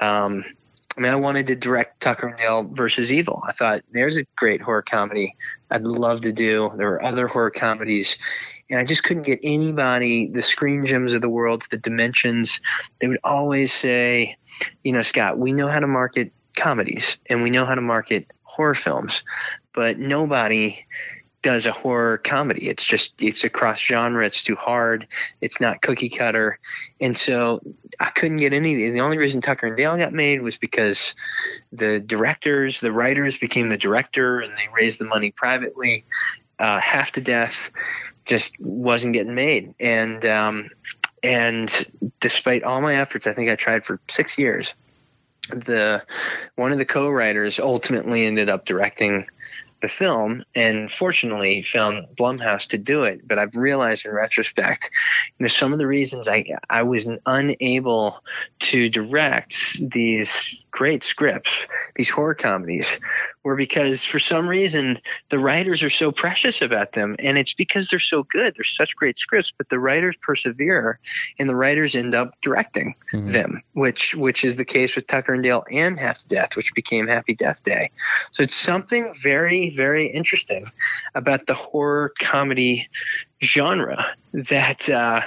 [0.00, 0.44] um,
[0.96, 3.42] I mean, I wanted to direct Tucker and Dale versus Evil.
[3.46, 5.34] I thought there's a great horror comedy
[5.70, 6.70] I'd love to do.
[6.76, 8.16] There were other horror comedies,
[8.70, 12.60] and I just couldn't get anybody, the Screen Gems of the world, the Dimensions.
[13.00, 14.36] They would always say,
[14.84, 18.32] you know, Scott, we know how to market comedies and we know how to market
[18.44, 19.24] horror films,
[19.74, 20.84] but nobody
[21.44, 22.68] does a horror comedy.
[22.70, 24.24] It's just it's a cross genre.
[24.26, 25.06] It's too hard.
[25.42, 26.58] It's not cookie cutter,
[27.00, 27.60] and so
[28.00, 28.90] I couldn't get any.
[28.90, 31.14] The only reason Tucker and Dale got made was because
[31.70, 36.06] the directors, the writers became the director, and they raised the money privately.
[36.58, 37.70] Uh, Half to Death
[38.24, 40.70] just wasn't getting made, and um,
[41.22, 41.86] and
[42.20, 44.72] despite all my efforts, I think I tried for six years.
[45.50, 46.02] The
[46.56, 49.26] one of the co-writers ultimately ended up directing
[49.84, 53.28] the film and fortunately found Blumhouse to do it.
[53.28, 54.90] But I've realized in retrospect,
[55.38, 58.24] you know, some of the reasons I I was unable
[58.60, 62.98] to direct these great scripts, these horror comedies,
[63.44, 64.98] were because for some reason
[65.30, 67.14] the writers are so precious about them.
[67.20, 68.56] And it's because they're so good.
[68.56, 70.98] They're such great scripts, but the writers persevere
[71.38, 73.30] and the writers end up directing mm-hmm.
[73.30, 76.74] them, which which is the case with Tucker and Dale and Half to Death, which
[76.74, 77.92] became Happy Death Day.
[78.32, 80.66] So it's something very, very interesting
[81.14, 82.88] about the horror comedy
[83.42, 85.20] genre that uh,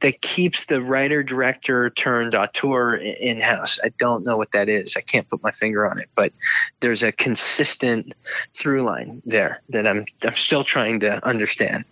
[0.00, 3.78] that keeps the writer director turned auteur in house.
[3.82, 4.96] I don't know what that is.
[4.96, 6.32] I can't put my finger on it, but
[6.80, 8.14] there's a consistent
[8.54, 11.84] through line there that I'm I'm still trying to understand.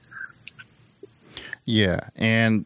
[1.65, 2.65] Yeah, and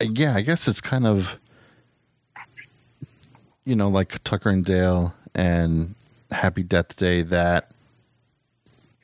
[0.00, 1.38] yeah, I guess it's kind of
[3.64, 5.94] you know like Tucker and Dale and
[6.30, 7.72] Happy Death Day that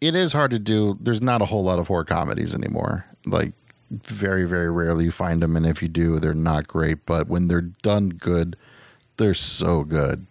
[0.04, 0.98] it is hard to do.
[1.00, 3.06] There's not a whole lot of horror comedies anymore.
[3.26, 3.52] Like
[3.90, 7.06] very, very rarely you find them, and if you do, they're not great.
[7.06, 8.56] But when they're done good,
[9.16, 10.26] they're so good.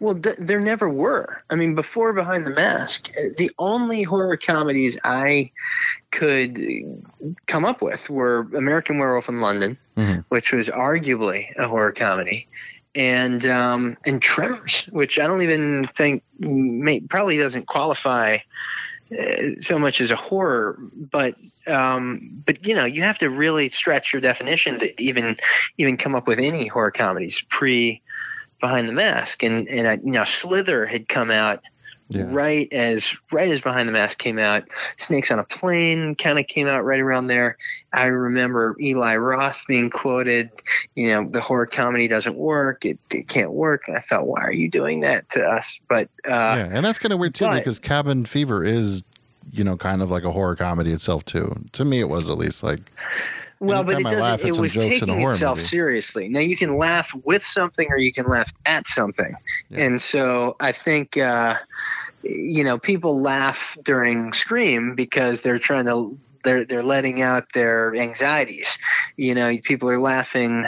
[0.00, 1.42] Well, th- there never were.
[1.50, 5.50] I mean, before Behind the Mask, the only horror comedies I
[6.10, 6.58] could
[7.46, 10.20] come up with were American Werewolf in London, mm-hmm.
[10.30, 12.48] which was arguably a horror comedy,
[12.96, 18.38] and um, and Tremors, which I don't even think may, probably doesn't qualify
[19.12, 23.68] uh, so much as a horror, but um, but you know you have to really
[23.68, 25.36] stretch your definition to even
[25.76, 28.02] even come up with any horror comedies pre
[28.58, 31.60] Behind the Mask, and and I, you know Slither had come out
[32.08, 32.26] yeah.
[32.28, 34.64] right as right as Behind the Mask came out.
[34.96, 37.56] Snakes on a Plane kind of came out right around there.
[37.92, 40.50] I remember Eli Roth being quoted,
[40.94, 42.84] you know, the horror comedy doesn't work.
[42.84, 43.88] It, it can't work.
[43.88, 45.80] And I thought, why are you doing that to us?
[45.88, 49.02] But uh, yeah, and that's kind of weird too but, because Cabin Fever is,
[49.50, 51.64] you know, kind of like a horror comedy itself too.
[51.72, 52.80] To me, it was at least like.
[53.58, 55.68] Well, but it, doesn't, it was taking itself movie.
[55.68, 56.28] seriously.
[56.28, 59.34] Now you can laugh with something or you can laugh at something,
[59.70, 59.84] yeah.
[59.84, 61.56] and so I think uh,
[62.22, 67.94] you know people laugh during Scream because they're trying to they're they're letting out their
[67.94, 68.78] anxieties.
[69.16, 70.66] You know, people are laughing.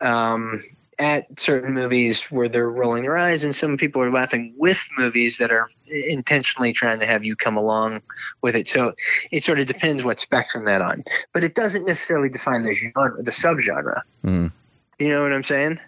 [0.00, 0.62] Um,
[0.98, 5.38] at certain movies where they're rolling their eyes, and some people are laughing with movies
[5.38, 8.00] that are intentionally trying to have you come along
[8.42, 8.68] with it.
[8.68, 8.94] So
[9.30, 13.22] it sort of depends what spectrum that on, but it doesn't necessarily define the genre,
[13.22, 14.00] the subgenre.
[14.24, 14.52] Mm.
[14.98, 15.78] You know what I'm saying?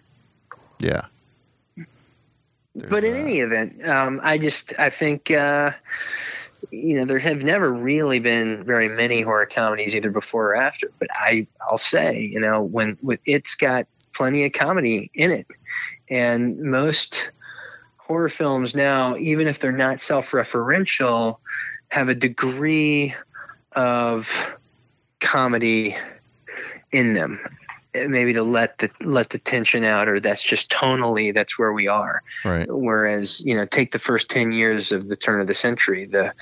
[0.78, 1.06] Yeah.
[1.76, 5.30] There's but in uh, any event, um, I just I think.
[5.30, 5.72] Uh,
[6.72, 10.90] you know there have never really been very many horror comedies either before or after
[10.98, 13.86] but i i'll say you know when with it's got
[14.18, 15.46] plenty of comedy in it.
[16.10, 17.30] And most
[17.96, 21.38] horror films now, even if they're not self referential,
[21.88, 23.14] have a degree
[23.72, 24.28] of
[25.20, 25.96] comedy
[26.90, 27.38] in them.
[27.94, 31.86] Maybe to let the let the tension out or that's just tonally that's where we
[31.86, 32.22] are.
[32.44, 32.66] Right.
[32.68, 36.32] Whereas you know take the first 10 years of the turn of the century the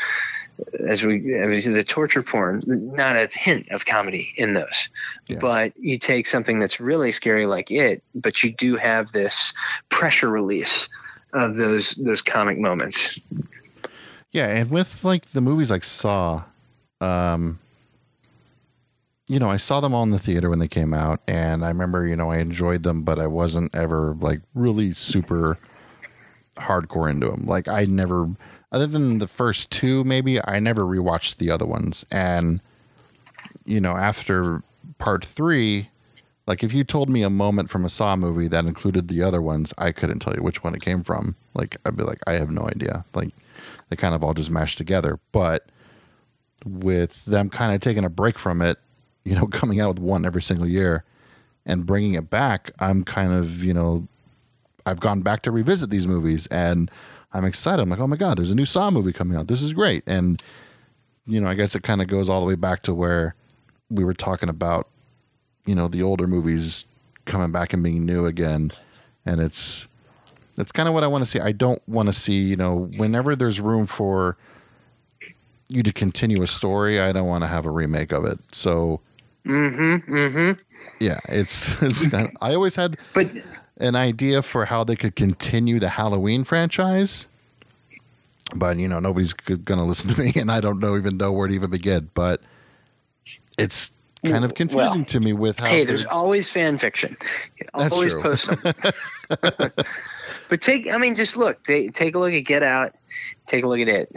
[0.87, 4.88] as we, as the torture porn, not a hint of comedy in those.
[5.29, 5.38] Yeah.
[5.38, 9.53] But you take something that's really scary like it, but you do have this
[9.88, 10.88] pressure release
[11.33, 13.19] of those those comic moments.
[14.33, 16.44] Yeah, and with like the movies like Saw,
[17.00, 17.59] um,
[19.29, 21.69] you know, I saw them all in the theater when they came out, and I
[21.69, 25.59] remember, you know, I enjoyed them, but I wasn't ever like really super
[26.57, 27.44] hardcore into them.
[27.46, 28.29] Like I never
[28.73, 32.04] other than the first two, maybe I never rewatched the other ones.
[32.10, 32.60] And
[33.64, 34.62] you know, after
[34.98, 35.90] part three,
[36.46, 39.42] like if you told me a moment from a Saw movie that included the other
[39.42, 41.37] ones, I couldn't tell you which one it came from.
[41.54, 43.04] Like I'd be like, I have no idea.
[43.14, 43.31] Like
[43.88, 45.19] they kind of all just mashed together.
[45.33, 45.67] But
[46.64, 48.79] with them kind of taking a break from it,
[49.25, 51.04] you know, coming out with one every single year
[51.64, 54.06] and bringing it back, I'm kind of, you know,
[54.85, 56.90] I've gone back to revisit these movies and
[57.33, 57.83] I'm excited.
[57.83, 59.46] I'm like, oh my god, there's a new Saw movie coming out.
[59.48, 60.02] This is great.
[60.06, 60.42] And
[61.27, 63.35] you know, I guess it kind of goes all the way back to where
[63.90, 64.88] we were talking about,
[65.64, 66.85] you know, the older movies
[67.24, 68.70] coming back and being new again,
[69.24, 69.88] and it's
[70.54, 71.40] that's kind of what I want to see.
[71.40, 74.37] I don't want to see, you know, whenever there's room for
[75.68, 78.38] you to continue a story, I don't want to have a remake of it.
[78.52, 79.00] So,
[79.44, 80.12] Mm-hmm.
[80.12, 80.60] Mm-hmm.
[80.98, 83.29] yeah, it's, it's I always had But
[83.79, 87.27] an idea for how they could continue the Halloween franchise.
[88.54, 91.33] But you know, nobody's going to listen to me, and I don't know even know
[91.33, 92.10] where to even begin.
[92.14, 92.40] But
[93.58, 93.90] it's
[94.24, 97.16] kind of confusing Well, to me with how hey, there's always fan fiction.
[97.58, 98.22] You always true.
[98.22, 98.74] post them.
[100.48, 101.64] but take, I mean, just look.
[101.64, 102.94] They, take a look at Get Out.
[103.46, 104.14] Take a look at it.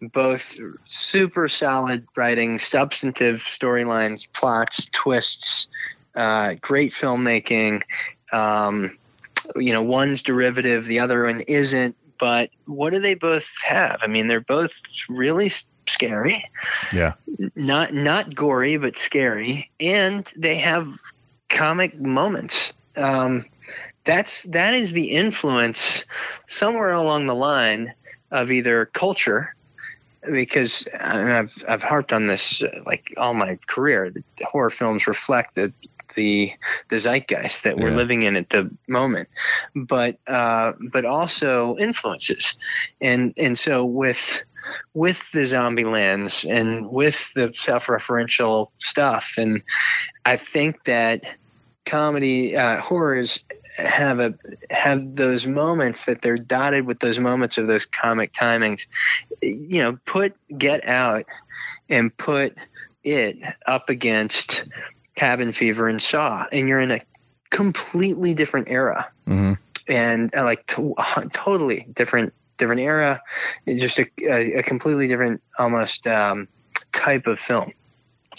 [0.00, 5.68] Both super solid writing, substantive storylines, plots, twists,
[6.14, 7.82] uh, great filmmaking.
[8.32, 8.98] Um,
[9.56, 11.96] you know, one's derivative, the other one isn't.
[12.18, 14.00] But what do they both have?
[14.02, 14.70] I mean, they're both
[15.08, 15.50] really
[15.88, 16.48] scary
[16.92, 17.14] yeah,
[17.56, 20.88] not not gory but scary and they have
[21.48, 23.44] comic moments um,
[24.04, 26.04] that's that is the influence
[26.46, 27.92] somewhere along the line
[28.30, 29.54] of either culture
[30.30, 35.06] because and I've I've harped on this uh, like all my career the horror films
[35.06, 35.72] reflect the
[36.14, 36.52] the
[36.90, 37.96] the zeitgeist that we're Yeah.
[37.96, 39.28] living in at the moment.
[39.74, 42.54] But uh, but also influences.
[43.00, 44.42] And and so with
[44.94, 49.60] with the zombie lens and with the self-referential stuff and
[50.24, 51.24] i think that
[51.84, 53.42] comedy uh, horrors
[53.76, 54.34] have a
[54.70, 58.86] have those moments that they're dotted with those moments of those comic timings.
[59.40, 61.24] You know put get out
[61.88, 62.54] and put
[63.02, 64.64] it up against
[65.14, 67.00] cabin fever and saw and you're in a
[67.50, 69.52] completely different era hmm
[69.88, 70.94] and uh, like to,
[71.32, 73.20] totally different different era
[73.66, 76.46] just a, a, a completely different almost um,
[76.92, 77.72] type of film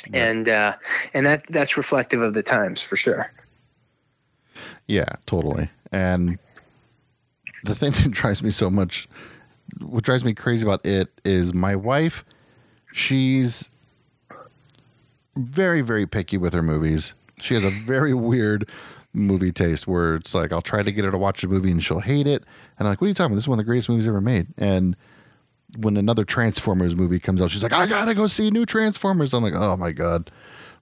[0.10, 0.26] Yeah.
[0.26, 0.76] and uh,
[1.14, 3.32] and that that's reflective of the times for sure
[4.88, 5.70] yeah, totally.
[5.92, 6.38] And
[7.64, 9.08] the thing that drives me so much,
[9.80, 12.26] what drives me crazy about it is my wife.
[12.94, 13.70] She's
[15.36, 17.14] very, very picky with her movies.
[17.40, 18.70] She has a very weird
[19.14, 21.84] movie taste where it's like I'll try to get her to watch a movie and
[21.84, 22.44] she'll hate it.
[22.78, 23.36] And I'm like, what are you talking about?
[23.36, 24.48] This is one of the greatest movies ever made.
[24.58, 24.96] And
[25.78, 29.34] when another Transformers movie comes out, she's like, I gotta go see new Transformers.
[29.34, 30.32] I'm like, oh my God.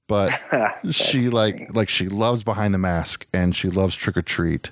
[0.08, 0.40] But
[0.92, 4.70] she like like she loves Behind the Mask and she loves Trick or Treat.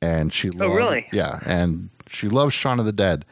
[0.00, 1.06] And she oh, loves, really?
[1.12, 1.40] Yeah.
[1.44, 3.24] And she loves Shaun of the Dead.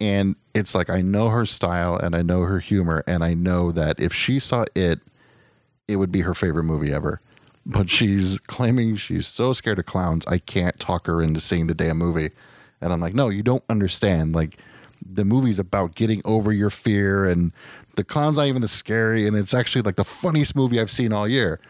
[0.00, 3.72] And it's like I know her style and I know her humor and I know
[3.72, 5.00] that if she saw it,
[5.92, 7.20] it would be her favorite movie ever.
[7.64, 11.74] But she's claiming she's so scared of clowns, I can't talk her into seeing the
[11.74, 12.30] damn movie.
[12.80, 14.34] And I'm like, no, you don't understand.
[14.34, 14.58] Like,
[15.04, 17.52] the movie's about getting over your fear, and
[17.96, 21.12] the clown's not even the scary, and it's actually like the funniest movie I've seen
[21.12, 21.60] all year.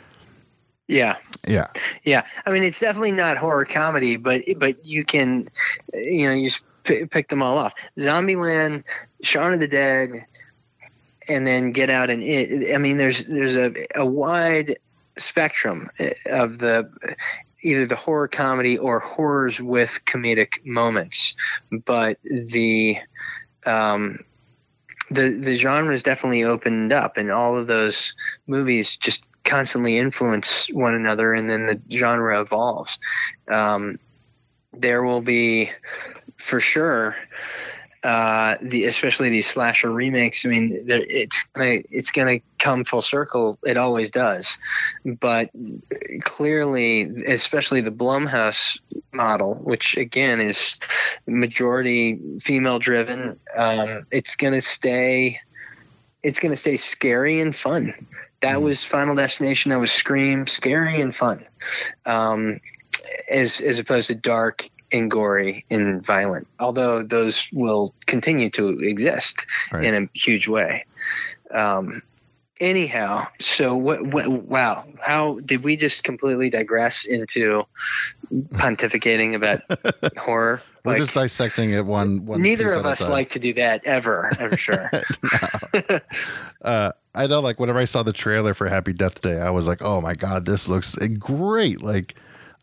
[0.88, 1.16] yeah
[1.46, 1.68] Yeah,
[2.04, 5.48] yeah i mean it's definitely not horror comedy but but you can
[5.94, 8.82] you know you just p- pick them all off zombieland
[9.22, 10.10] shaun of the dead
[11.32, 14.76] and then get out and it i mean there's there's a, a wide
[15.18, 16.90] spectrum eh, of the
[17.62, 21.34] either the horror comedy or horrors with comedic moments.
[21.70, 22.98] But the
[23.64, 24.18] um
[25.10, 28.14] the the genre is definitely opened up and all of those
[28.46, 32.98] movies just constantly influence one another and then the genre evolves.
[33.48, 33.98] Um
[34.72, 35.70] there will be
[36.38, 37.14] for sure
[38.04, 40.44] uh, the especially these slasher remakes.
[40.44, 43.58] I mean, it's gonna it's gonna come full circle.
[43.64, 44.58] It always does,
[45.04, 45.50] but
[46.24, 48.78] clearly, especially the Blumhouse
[49.12, 50.74] model, which again is
[51.26, 55.40] majority female driven, um, it's gonna stay.
[56.22, 57.94] It's gonna stay scary and fun.
[58.40, 58.62] That Mhm.
[58.62, 59.70] was Final Destination.
[59.70, 61.44] That was Scream, scary and fun,
[62.04, 62.60] um,
[63.28, 66.46] as as opposed to dark and gory and violent.
[66.60, 69.84] Although those will continue to exist Right.
[69.84, 70.84] in a huge way.
[71.50, 72.02] Um,
[72.60, 74.28] anyhow, so what, what?
[74.30, 77.64] Wow, how did we just completely digress into
[78.54, 79.60] pontificating about
[80.18, 80.62] horror?
[80.84, 82.40] we're Like, just dissecting it one one.
[82.42, 84.30] neither of us like to do that ever.
[84.40, 84.90] I'm sure.
[86.62, 89.66] uh, I know, like, whenever I saw the trailer for Happy Death Day, I was
[89.66, 92.14] like, "Oh my god, this looks great!" Like,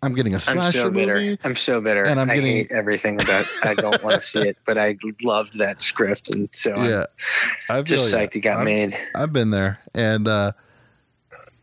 [0.02, 1.16] I'm getting a I'm so bitter.
[1.16, 1.38] movie.
[1.44, 2.04] I'm so bitter.
[2.04, 3.46] And I'm I getting- hate everything about.
[3.64, 7.04] I don't want to see it, but I loved that script, and so Yeah,
[7.70, 8.98] I I'm just psyched it got I'm- made.
[9.16, 10.54] I've been there, and uh,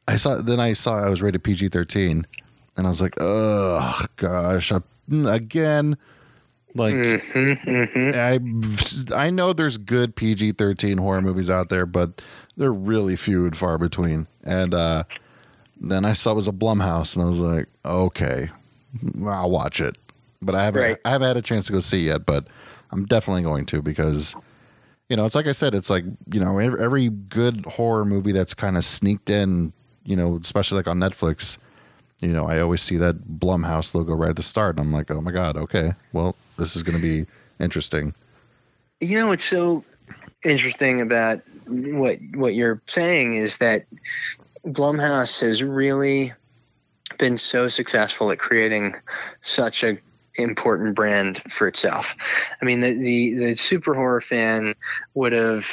[0.06, 0.36] I saw.
[0.42, 2.26] Then I saw I was rated PG thirteen,
[2.76, 4.80] and I was like, "Oh gosh, I
[5.10, 5.96] mm, again.
[6.74, 7.58] Like Mhm,
[7.94, 9.10] mhm.
[9.14, 12.20] I I know there's good PG thirteen horror movies out there, but
[12.58, 14.26] they're really few and far between.
[14.44, 15.04] And uh,
[15.80, 18.48] then I saw it was a Blumhouse, and I was like, okay,
[19.26, 19.96] I'll watch it.
[20.42, 20.98] But I haven't Right.
[21.04, 22.46] I haven't had a chance to go see it yet, but
[22.90, 24.34] I'm definitely going to because
[25.08, 28.32] you know it's like I said, it's like you know every, every good horror movie
[28.32, 29.72] that's kind of sneaked in,
[30.04, 31.58] you know, especially like on Netflix.
[32.20, 35.10] You know, I always see that Blumhouse logo right at the start, and I'm like,
[35.10, 37.26] oh my god, okay, well, this is going to be
[37.60, 38.14] interesting.
[39.00, 39.84] You know it's so
[40.42, 43.84] interesting about what what you're saying is that
[44.66, 46.32] Blumhouse has really
[47.18, 48.96] been so successful at creating
[49.40, 49.98] such a
[50.34, 52.14] important brand for itself.
[52.60, 54.74] I mean, the the, the super horror fan
[55.14, 55.66] would have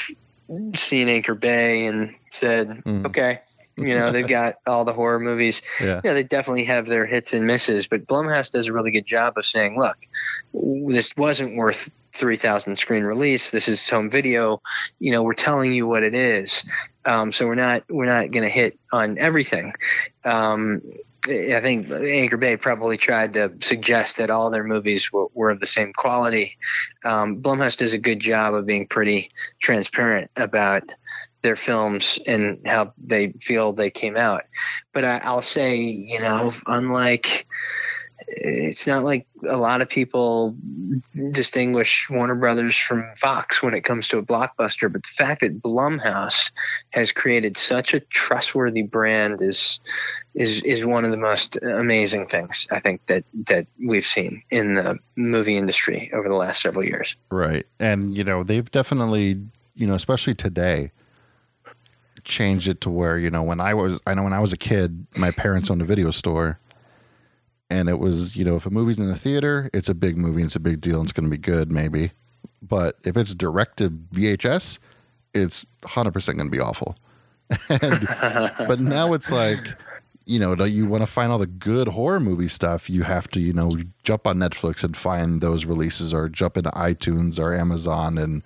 [0.76, 3.06] seen Anchor Bay and said, Mm.
[3.08, 3.40] "Okay,
[3.78, 5.62] you know, they've got all the horror movies.
[5.80, 6.02] Yeah.
[6.04, 9.38] Yeah, they definitely have their hits and misses, but Blumhouse does a really good job
[9.38, 9.98] of saying, look,
[10.54, 13.50] this wasn't worth 3,000 screen release.
[13.50, 14.62] This is home video.
[15.00, 16.64] You know, we're telling you what it is.
[17.06, 19.74] Um, so we're not we're not going to hit on everything.
[20.24, 20.82] Um,
[21.26, 25.62] I think Anchor Bay probably tried to suggest that all their movies were, were of
[25.62, 26.58] the same quality.
[27.06, 29.30] Um, Blumhouse does a good job of being pretty
[29.62, 30.84] transparent about
[31.42, 34.44] their films and how they feel they came out.
[34.94, 37.46] But I, I'll say, you know, unlike
[38.28, 40.56] it's not like a lot of people
[41.32, 45.62] distinguish Warner Brothers from Fox when it comes to a blockbuster, but the fact that
[45.62, 46.52] Blumhouse
[46.92, 49.80] has created such a trustworthy brand is
[50.34, 54.76] is is one of the most amazing things I think that that we've seen in
[54.76, 57.16] the movie industry over the last several years.
[57.30, 57.66] Right.
[57.80, 59.42] And, you know, they've definitely,
[59.76, 60.92] you know, especially today,
[62.24, 64.58] changed it to where, you know, when I was, I know when I was a
[64.58, 66.60] kid, my parents owned a video store.
[67.70, 70.44] And it was, you know, if a movie's in the theater, it's a big movie,
[70.44, 72.12] it's a big deal, and it's going to be good, maybe.
[72.62, 74.80] But if it's direct to VHS,
[75.34, 76.96] it's 100% going to be awful.
[77.70, 78.08] and,
[78.68, 79.60] but now it's like,
[80.26, 82.90] you know, you want to find all the good horror movie stuff?
[82.90, 86.70] You have to, you know, jump on Netflix and find those releases, or jump into
[86.72, 88.44] iTunes or Amazon, and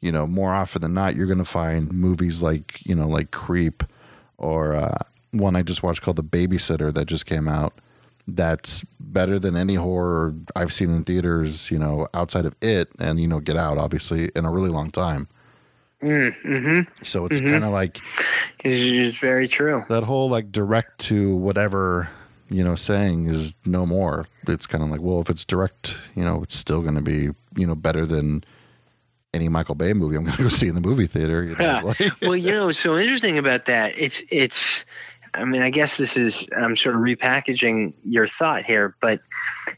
[0.00, 3.30] you know, more often than not, you're going to find movies like, you know, like
[3.30, 3.82] Creep,
[4.38, 4.98] or uh,
[5.32, 7.80] one I just watched called The Babysitter that just came out.
[8.28, 13.20] That's better than any horror I've seen in theaters, you know, outside of it and
[13.20, 15.28] you know, Get Out, obviously, in a really long time.
[16.02, 16.80] mm-hmm.
[17.04, 17.50] So it's Mhm.
[17.52, 18.00] kind of like
[18.64, 18.82] It's,
[19.14, 19.84] it's very true.
[19.88, 22.08] that whole like direct to whatever
[22.48, 26.22] you know saying is no more it's kind of like well if it's direct you
[26.22, 28.44] know it's still going to be you know better than
[29.34, 31.92] any michael bay movie i'm going to go see in the movie theater you know,
[31.98, 32.10] Yeah.
[32.22, 34.84] well, you know, so interesting about that, it's it's.
[35.36, 39.20] I mean, I guess this is I'm sort of repackaging your thought here, but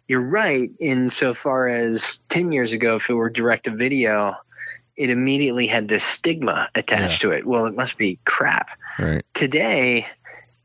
[0.06, 4.36] you're right insofar as ten years ago, if it were direct to video,
[4.96, 7.46] it immediately had this stigma attached to it.
[7.46, 8.70] Well, it must be crap.
[8.98, 10.06] right Today,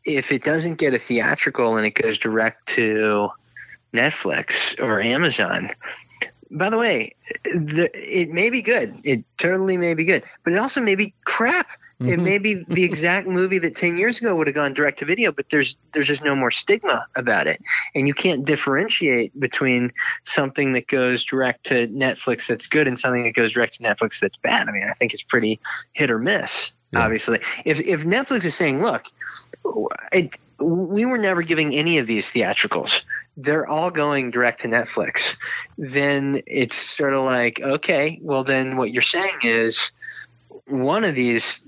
[0.06, 3.30] if it doesn't get a theatrical and it goes direct to
[3.94, 5.70] Netflix or Amazon,
[6.52, 9.00] by the way, the, it may be good.
[9.04, 11.68] It totally may be good, but it also may be crap.
[12.00, 12.24] It Mhm.
[12.24, 15.32] may be the exact movie that ten years ago would have gone direct to video,
[15.32, 17.62] but there's there's just no more stigma about it,
[17.96, 19.92] and you can't differentiate between
[20.26, 24.20] something that goes direct to Netflix that's good and something that goes direct to Netflix
[24.20, 24.68] that's bad.
[24.68, 25.60] I mean, I think it's pretty
[25.94, 26.74] hit or miss.
[26.92, 27.04] Yeah.
[27.06, 29.04] Obviously, if if Netflix is saying, "Look,
[30.12, 33.04] it, we were never giving any of these theatricals,"
[33.38, 35.36] they're all going direct to Netflix,
[35.78, 39.92] then it's sort of like, okay, well, then what you're saying is
[40.66, 41.64] one of these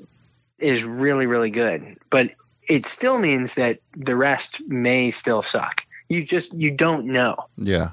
[0.65, 2.31] is really, really good, but
[2.67, 5.85] it still means that the rest may still suck.
[6.09, 7.35] You just you don't know.
[7.57, 7.89] yeah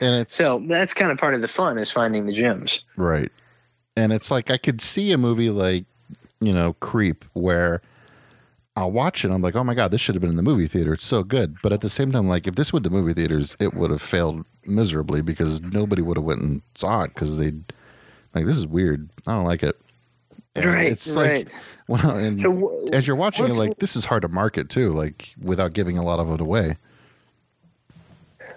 [0.00, 2.80] and it's So that's kind of part of the fun is finding the gems.
[2.96, 3.30] right
[3.96, 5.84] and it's like i could see a movie like
[6.40, 7.80] you know creep where
[8.76, 9.30] I'll watch it.
[9.30, 10.92] I'm like, oh my god, this should have been in the movie theater.
[10.94, 11.54] It's so good.
[11.62, 14.02] But at the same time, like, if this went to movie theaters, it would have
[14.02, 17.52] failed miserably because nobody would have went and saw it because they
[18.34, 19.08] like this is weird.
[19.28, 19.80] I don't like it.
[20.54, 21.46] And right, It's right.
[21.46, 21.54] like
[21.88, 22.52] well, and so
[22.88, 25.98] wh- as you're watching it, like this is hard to market too, like without giving
[25.98, 26.76] a lot of it away.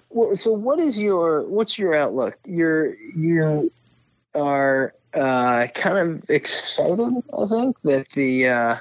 [0.09, 2.37] Well, so what is your what's your outlook?
[2.45, 3.71] You're you
[4.35, 8.75] are uh, kind of excited, I think, that the uh,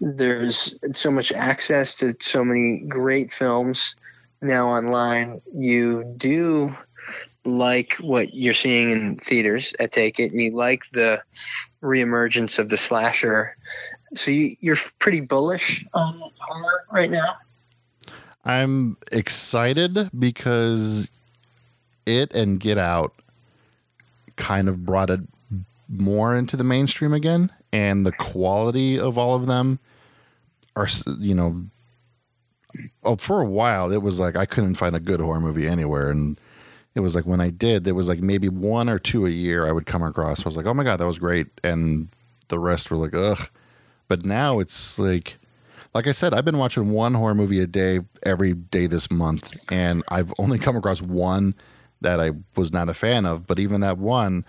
[0.00, 3.94] there's so much access to so many great films
[4.42, 5.40] now online.
[5.54, 6.76] You do
[7.44, 11.20] like what you're seeing in theaters, I take it, and you like the
[11.82, 13.56] reemergence of the slasher.
[14.14, 17.36] So you, you're pretty bullish on horror right now.
[18.44, 21.10] I'm excited because
[22.06, 23.12] it and Get Out
[24.36, 25.20] kind of brought it
[25.88, 29.78] more into the mainstream again, and the quality of all of them
[30.76, 30.88] are,
[31.18, 31.64] you know,
[33.02, 36.10] oh, for a while it was like I couldn't find a good horror movie anywhere,
[36.10, 36.38] and
[36.94, 39.66] it was like when I did, there was like maybe one or two a year
[39.66, 40.44] I would come across.
[40.44, 42.08] I was like, oh my god, that was great, and
[42.48, 43.48] the rest were like, ugh.
[44.08, 45.38] But now it's like,
[45.94, 49.50] like I said, I've been watching one horror movie a day every day this month,
[49.70, 51.54] and I've only come across one
[52.00, 53.46] that I was not a fan of.
[53.46, 54.44] But even that one,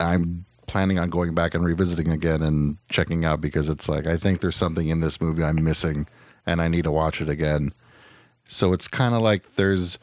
[0.00, 4.16] I'm planning on going back and revisiting again and checking out because it's like I
[4.16, 6.06] think there's something in this movie I'm missing,
[6.46, 7.72] and I need to watch it again.
[8.48, 9.98] So it's kind of like there's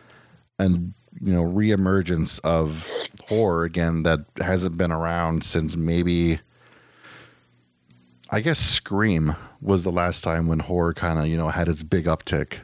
[0.59, 2.89] an you know reemergence of
[3.27, 6.39] horror again that hasn't been around since maybe
[8.29, 11.83] I guess Scream was the last time when horror kind of you know had its
[11.83, 12.59] big uptick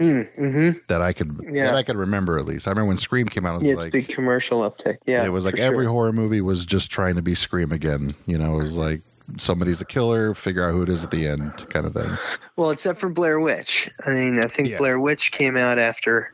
[0.00, 0.70] Mm-hmm.
[0.88, 1.66] that I could Yeah.
[1.66, 2.66] that I could remember at least.
[2.66, 4.96] I remember when Scream came out, it was Yeah, it's like big commercial uptick.
[5.06, 5.92] Yeah, it was like every sure.
[5.92, 8.10] horror movie was just trying to be Scream again.
[8.26, 9.02] You know, it was like
[9.38, 12.10] somebody's the killer, figure out who it is at the end, kind of thing.
[12.56, 13.88] Well, except for Blair Witch.
[14.04, 14.78] I mean, I think Yeah.
[14.78, 16.32] Blair Witch came out after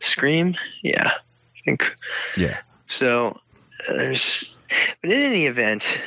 [0.00, 0.56] Scream.
[0.82, 1.94] Yeah, I think
[2.36, 3.38] Yeah, so.
[3.88, 4.58] There's,
[5.02, 5.98] but in any event,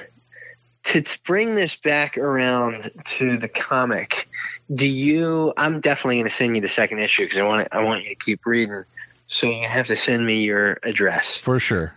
[0.84, 4.28] to bring this back around to the comic,
[4.74, 5.54] do you?
[5.56, 8.10] I'm definitely going to send you the second issue because I want I want you
[8.10, 8.84] to keep reading.
[9.28, 11.40] So you have to send me your address.
[11.40, 11.94] for sure.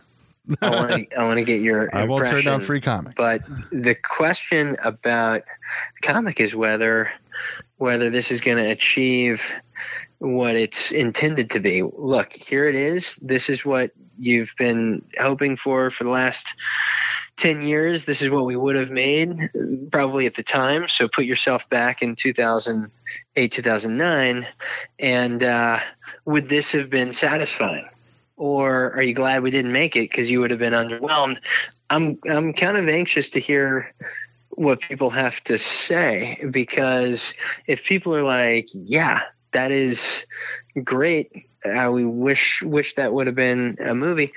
[0.60, 1.88] I want to I want to get your.
[1.96, 3.14] I won't turn down free comics.
[3.16, 5.42] But the question about
[6.02, 7.10] comic is whether
[7.78, 9.40] whether this is going to achieve
[10.23, 11.83] what it's intended to be.
[11.83, 13.16] Look, here it is.
[13.20, 16.55] This is what you've been hoping for for the last
[17.39, 18.05] 10 years.
[18.05, 19.51] This is what we would have made
[19.91, 20.87] probably at the time.
[20.87, 24.47] So put yourself back in 2008, 2009
[25.01, 25.81] and uh,
[26.25, 27.89] would this have been satisfying?
[28.37, 31.41] Or are you glad we didn't make it because you would have been underwhelmed?
[31.91, 33.93] I'm I'm kind of anxious to hear
[34.51, 37.35] what people have to say because
[37.66, 40.26] if people are like, yeah, that is
[40.84, 41.46] great.
[41.64, 44.32] Uh, we wish wish that would have been a movie.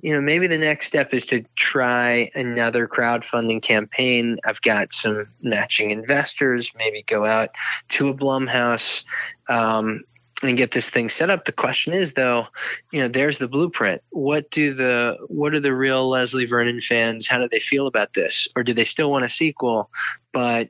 [0.00, 4.38] You know, maybe the next step is to try another crowdfunding campaign.
[4.44, 6.70] I've got some matching investors.
[6.76, 7.50] Maybe go out
[7.90, 9.02] to a Blumhouse
[9.48, 10.04] um,
[10.40, 11.46] and get this thing set up.
[11.46, 12.46] The question is, though,
[12.92, 14.00] you know, there's the blueprint.
[14.10, 17.26] What do the what are the real Leslie Vernon fans?
[17.26, 19.90] How do they feel about this, or do they still want a sequel?
[20.32, 20.68] But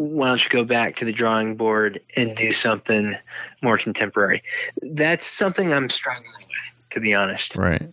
[0.00, 3.14] why don't you go back to the drawing board and do something
[3.60, 4.42] more contemporary?
[4.80, 7.54] That's something I'm struggling with, to be honest.
[7.54, 7.92] Right.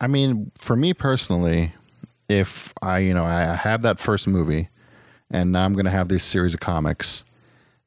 [0.00, 1.74] I mean, for me personally,
[2.30, 4.70] if I, you know, I have that first movie
[5.30, 7.24] and now I'm going to have this series of comics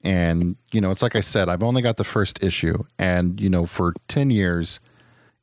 [0.04, 3.50] and, you know, it's like I said, I've only got the first issue and, you
[3.50, 4.80] know, for 10 years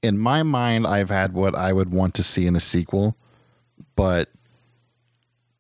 [0.04, 3.16] in my mind I've had what I would want to see in a sequel,
[3.96, 4.28] but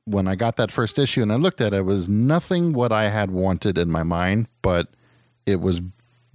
[0.04, 2.92] when I got that first issue and I looked at it, it was nothing what
[2.92, 4.88] I had wanted in my mind, but
[5.46, 5.80] it was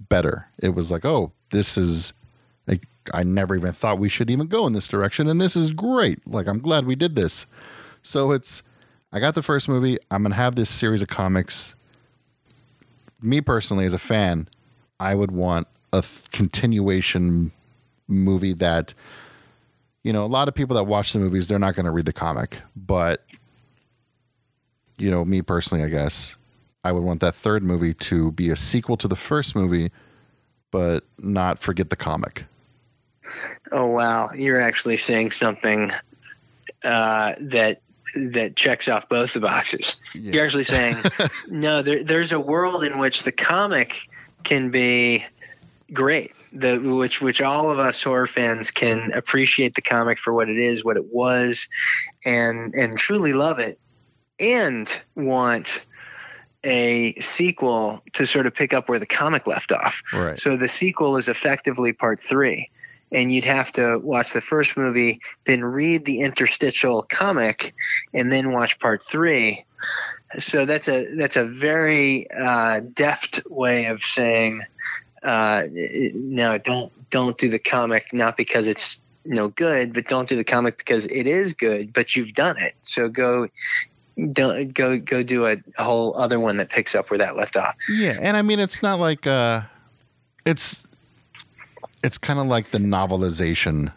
[0.08, 0.48] better.
[0.58, 2.12] It was like, oh, this is
[2.66, 5.70] like I never even thought we should even go in this direction, and this is
[5.70, 6.26] great.
[6.26, 7.46] Like I'm glad we did this.
[8.02, 8.62] So it's
[9.12, 9.98] I got the first movie.
[10.10, 11.74] I'm gonna have this series of comics.
[13.22, 14.48] Me personally, as a fan,
[14.98, 17.52] I would want a th- continuation
[18.08, 18.94] movie that
[20.02, 22.06] you know a lot of people that watch the movies they're not going to read
[22.06, 23.24] the comic but
[25.00, 26.36] you know me personally i guess
[26.84, 29.90] i would want that third movie to be a sequel to the first movie
[30.70, 32.44] but not forget the comic
[33.72, 35.92] Oh wow, you're actually saying something
[36.82, 37.80] uh, that
[38.14, 40.00] that checks off both the boxes.
[40.14, 40.32] Yeah.
[40.32, 41.02] You're actually saying
[41.48, 41.82] no.
[41.82, 43.92] There, there's a world in which the comic
[44.42, 45.24] can be
[45.92, 46.32] great.
[46.52, 50.58] The which which all of us horror fans can appreciate the comic for what it
[50.58, 51.68] is, what it was,
[52.24, 53.78] and and truly love it,
[54.40, 55.82] and want
[56.64, 60.02] a sequel to sort of pick up where the comic left off.
[60.12, 62.70] right So the sequel is effectively part three.
[63.12, 67.74] And you'd have to watch the first movie, then read the interstitial comic,
[68.14, 69.64] and then watch part three.
[70.38, 74.62] So that's a that's a very uh, deft way of saying,
[75.24, 80.36] uh, no, don't don't do the comic not because it's no good, but don't do
[80.36, 82.74] the comic because it is good, but you've done it.
[82.82, 83.48] So go
[84.28, 87.74] go go do a, a whole other one that picks up where that left off.
[87.88, 89.62] yeah and i mean it's not like uh
[90.44, 90.86] it's
[92.02, 93.92] it's kind of like the novelization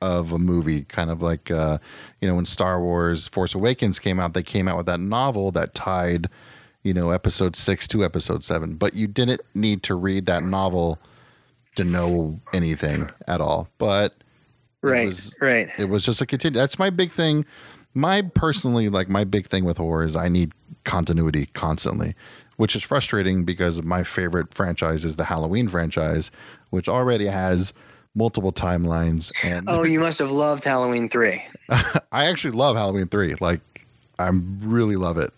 [0.00, 1.78] of a movie kind of like uh
[2.20, 5.50] you know when star wars force awakens came out they came out with that novel
[5.50, 6.28] that tied
[6.84, 10.98] you know, episode six to episode seven, but you didn't need to read that novel
[11.76, 13.68] to know anything at all.
[13.78, 14.14] But
[14.82, 15.68] right, was, right.
[15.78, 16.60] It was just a continue.
[16.60, 17.46] That's my big thing.
[17.94, 20.52] My personally, like my big thing with horror is I need
[20.84, 22.14] continuity constantly,
[22.56, 26.30] which is frustrating because my favorite franchise is the Halloween franchise,
[26.70, 27.72] which already has
[28.14, 29.32] multiple timelines.
[29.42, 31.42] And oh, you must have loved Halloween three.
[31.68, 33.34] I actually love Halloween three.
[33.40, 33.60] Like,
[34.18, 35.32] I really love it.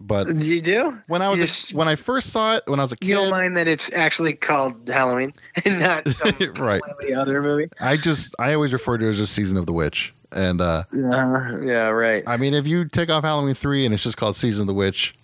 [0.00, 2.84] But you do when I was just, a, when I first saw it when I
[2.84, 3.08] was a kid.
[3.08, 5.32] You don't mind that it's actually called Halloween
[5.64, 6.80] and not some right.
[7.14, 7.68] other movie.
[7.80, 10.84] I just I always refer to it as just Season of the Witch, and uh,
[10.92, 12.22] uh, yeah, right.
[12.26, 14.74] I mean, if you take off Halloween three and it's just called Season of the
[14.74, 15.14] Witch,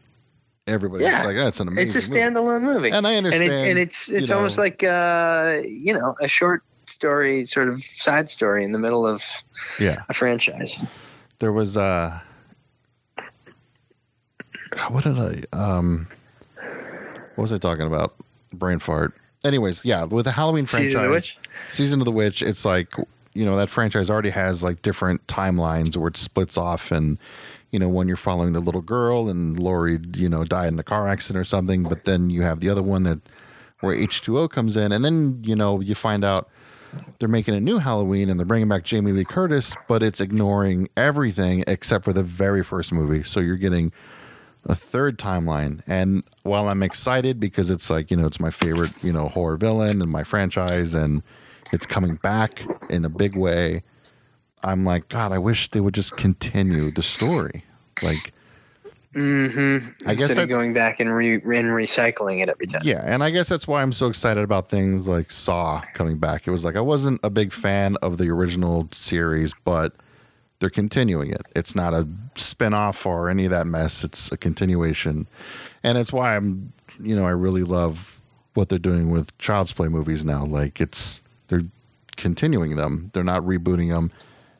[0.66, 1.24] everybody's yeah.
[1.24, 2.74] like, "That's an amazing." It's a standalone movie.
[2.74, 2.90] movie.
[2.90, 3.50] and I understand.
[3.50, 7.68] And, it, and it's it's know, almost like uh, you know a short story, sort
[7.68, 9.22] of side story in the middle of
[9.78, 10.74] yeah a franchise.
[11.38, 12.18] There was uh
[14.88, 16.08] what did I um
[17.34, 18.14] what was I talking about?
[18.52, 19.14] Brain fart.
[19.44, 21.30] Anyways, yeah, with the Halloween franchise, Season of the
[21.68, 22.94] Season of the Witch it's like
[23.34, 27.18] you know that franchise already has like different timelines where it splits off and
[27.70, 30.84] you know when you're following the little girl and Laurie you know died in a
[30.84, 33.18] car accident or something but then you have the other one that
[33.80, 36.48] where H2O comes in and then you know you find out
[37.18, 40.88] they're making a new Halloween and they're bringing back Jamie Lee Curtis but it's ignoring
[40.96, 43.92] everything except for the very first movie so you're getting
[44.66, 45.82] a third timeline.
[45.86, 49.56] And while I'm excited because it's like, you know, it's my favorite, you know, horror
[49.56, 51.22] villain and my franchise and
[51.72, 53.82] it's coming back in a big way,
[54.62, 57.64] I'm like, God, I wish they would just continue the story.
[58.02, 58.32] Like,
[59.14, 60.08] Mm-hmm.
[60.08, 62.80] I guess that, going back and re and recycling it every time.
[62.82, 66.48] Yeah, and I guess that's why I'm so excited about things like Saw coming back.
[66.48, 69.94] It was like I wasn't a big fan of the original series, but
[70.58, 71.42] they're continuing it.
[71.54, 74.02] It's not a spin-off or any of that mess.
[74.02, 75.28] It's a continuation.
[75.84, 78.20] And it's why I'm you know, I really love
[78.54, 80.44] what they're doing with Child's Play movies now.
[80.44, 81.64] Like it's they're
[82.16, 83.10] continuing them.
[83.12, 84.10] They're not rebooting them.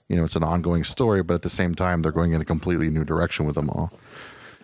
[0.09, 2.45] You know, it's an ongoing story, but at the same time they're going in a
[2.45, 3.93] completely new direction with them all.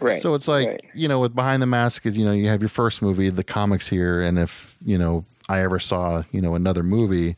[0.00, 0.20] Right.
[0.20, 0.84] So it's like, right.
[0.94, 3.44] you know, with Behind the Mask is, you know, you have your first movie, the
[3.44, 7.36] comics here, and if, you know, I ever saw, you know, another movie,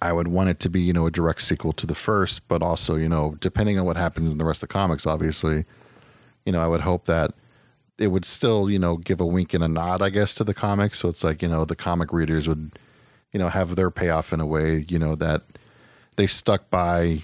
[0.00, 2.62] I would want it to be, you know, a direct sequel to the first, but
[2.62, 5.64] also, you know, depending on what happens in the rest of the comics, obviously,
[6.46, 7.32] you know, I would hope that
[7.98, 10.54] it would still, you know, give a wink and a nod, I guess, to the
[10.54, 11.00] comics.
[11.00, 12.78] So it's like, you know, the comic readers would,
[13.32, 15.42] you know, have their payoff in a way, you know, that
[16.16, 17.22] they stuck by,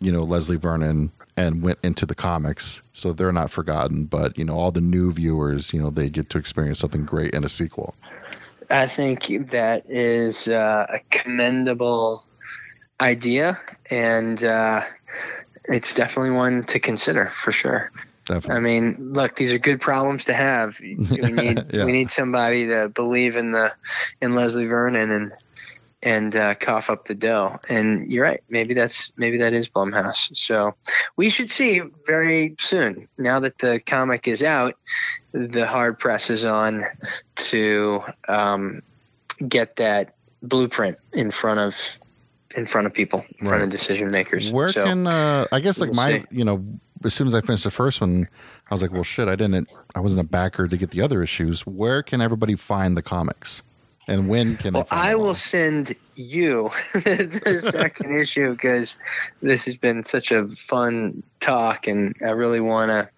[0.00, 2.82] you know, Leslie Vernon and went into the comics.
[2.92, 6.30] So they're not forgotten, but, you know, all the new viewers, you know, they get
[6.30, 7.94] to experience something great in a sequel.
[8.70, 12.24] I think that is uh, a commendable
[13.00, 13.60] idea,
[13.90, 14.82] and uh,
[15.64, 17.92] it's definitely one to consider for sure.
[18.26, 18.56] Definitely.
[18.56, 20.78] I mean, look, these are good problems to have.
[20.80, 21.84] We need yeah.
[21.84, 23.72] we need somebody to believe in the
[24.20, 25.32] in Leslie Vernon and
[26.02, 27.58] and uh, cough up the dough.
[27.68, 28.42] And you're right.
[28.48, 30.36] Maybe that's maybe that is Blumhouse.
[30.36, 30.74] So
[31.16, 33.08] we should see very soon.
[33.16, 34.74] Now that the comic is out,
[35.32, 36.84] the hard press is on
[37.36, 38.82] to um,
[39.46, 41.76] get that blueprint in front of
[42.56, 43.50] in front of people, in right.
[43.50, 44.50] front of decision makers.
[44.50, 46.24] Where so, can uh, I guess like my see.
[46.30, 46.64] you know
[47.04, 48.28] as soon as I finished the first one,
[48.70, 51.22] I was like, well, shit, I didn't, I wasn't a backer to get the other
[51.22, 51.66] issues.
[51.66, 53.62] Where can everybody find the comics?
[54.08, 58.96] And when can well, I will send you the second issue because
[59.42, 63.08] this has been such a fun talk, and I really want to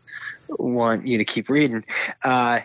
[0.57, 1.85] want you to keep reading.
[2.23, 2.61] Uh,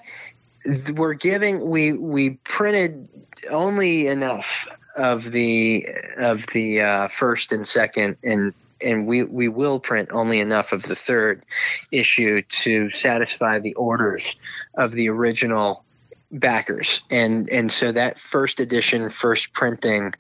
[0.94, 3.10] we're giving we we printed
[3.50, 5.86] only enough of the
[6.18, 8.54] of the uh, first and second and
[8.84, 11.46] and we we will print only enough of the third
[11.92, 14.36] issue to satisfy the orders
[14.76, 15.84] of the original
[16.34, 17.02] backers.
[17.10, 20.14] And and so that first edition first printing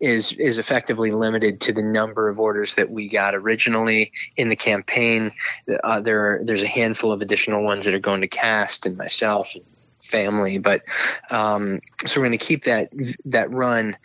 [0.00, 4.56] is is effectively limited to the number of orders that we got originally in the
[4.56, 5.32] campaign.
[5.84, 9.54] Uh, there there's a handful of additional ones that are going to cast and myself
[9.54, 9.64] and
[10.12, 10.82] family but
[11.30, 12.90] um, so we're going to keep that
[13.24, 13.96] that run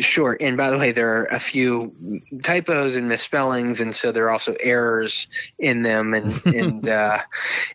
[0.00, 0.40] short.
[0.40, 1.92] And by the way, there are a few
[2.42, 5.28] typos and misspellings, and so there are also errors
[5.58, 6.14] in them.
[6.14, 7.18] And and uh,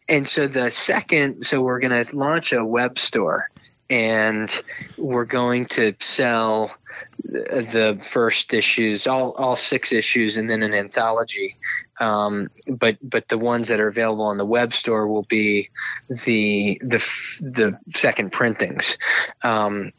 [0.08, 3.50] and so the second, so we're going to launch a web store,
[3.90, 4.64] and
[4.98, 6.76] we're going to sell
[7.24, 11.58] the first issues, all all six issues, and then an anthology.
[12.00, 15.70] Um, but but the ones that are available on the web store will be
[16.10, 17.04] the the
[17.40, 18.98] the second printings.
[19.44, 19.92] Um,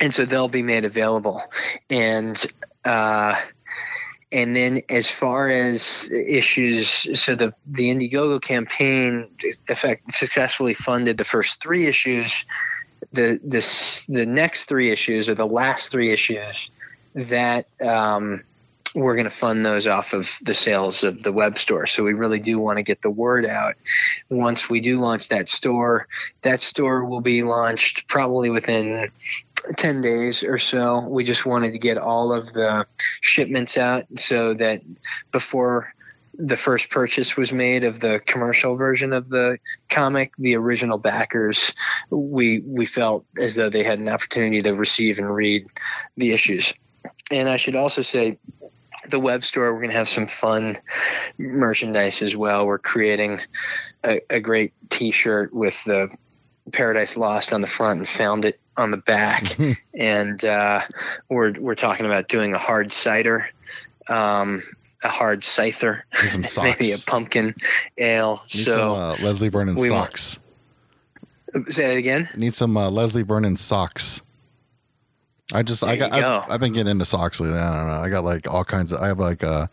[0.00, 1.42] and so they'll be made available
[1.88, 2.44] and
[2.84, 3.40] uh,
[4.32, 6.88] And then as far as issues,
[7.20, 9.28] so the the Indiegogo campaign
[9.68, 12.44] effect successfully funded the first three issues.
[13.12, 16.70] The this the next three issues or the last three issues
[17.14, 18.42] that um,
[18.94, 21.86] we're going to fund those off of the sales of the web store.
[21.86, 23.74] So we really do want to get the word out.
[24.30, 26.08] Once we do launch that store,
[26.42, 29.10] that store will be launched probably within
[29.76, 31.00] 10 days or so.
[31.00, 32.86] We just wanted to get all of the
[33.20, 34.80] shipments out so that
[35.30, 35.94] before
[36.38, 39.58] the first purchase was made of the commercial version of the
[39.88, 41.72] comic, the original backers,
[42.10, 45.66] we we felt as though they had an opportunity to receive and read
[46.16, 46.72] the issues.
[47.30, 48.38] And I should also say
[49.08, 50.78] the web store we're going to have some fun
[51.38, 53.40] merchandise as well we're creating
[54.04, 56.08] a, a, great t-shirt with the
[56.72, 59.56] paradise lost on the front and found it on the back
[59.94, 60.80] and uh,
[61.28, 63.48] we're we're talking about doing a hard cider
[64.08, 64.60] um,
[65.02, 66.02] a hard scyther
[66.62, 67.54] maybe a pumpkin
[67.98, 70.38] ale Need so some, uh, leslie vernon socks
[71.54, 74.22] want, say that again Need some uh, leslie vernon socks
[75.52, 76.42] I just there I got go.
[76.44, 77.58] I've, I've, been getting into socks lately.
[77.58, 78.00] I don't know.
[78.00, 79.00] I got like all kinds of.
[79.00, 79.68] I have like uh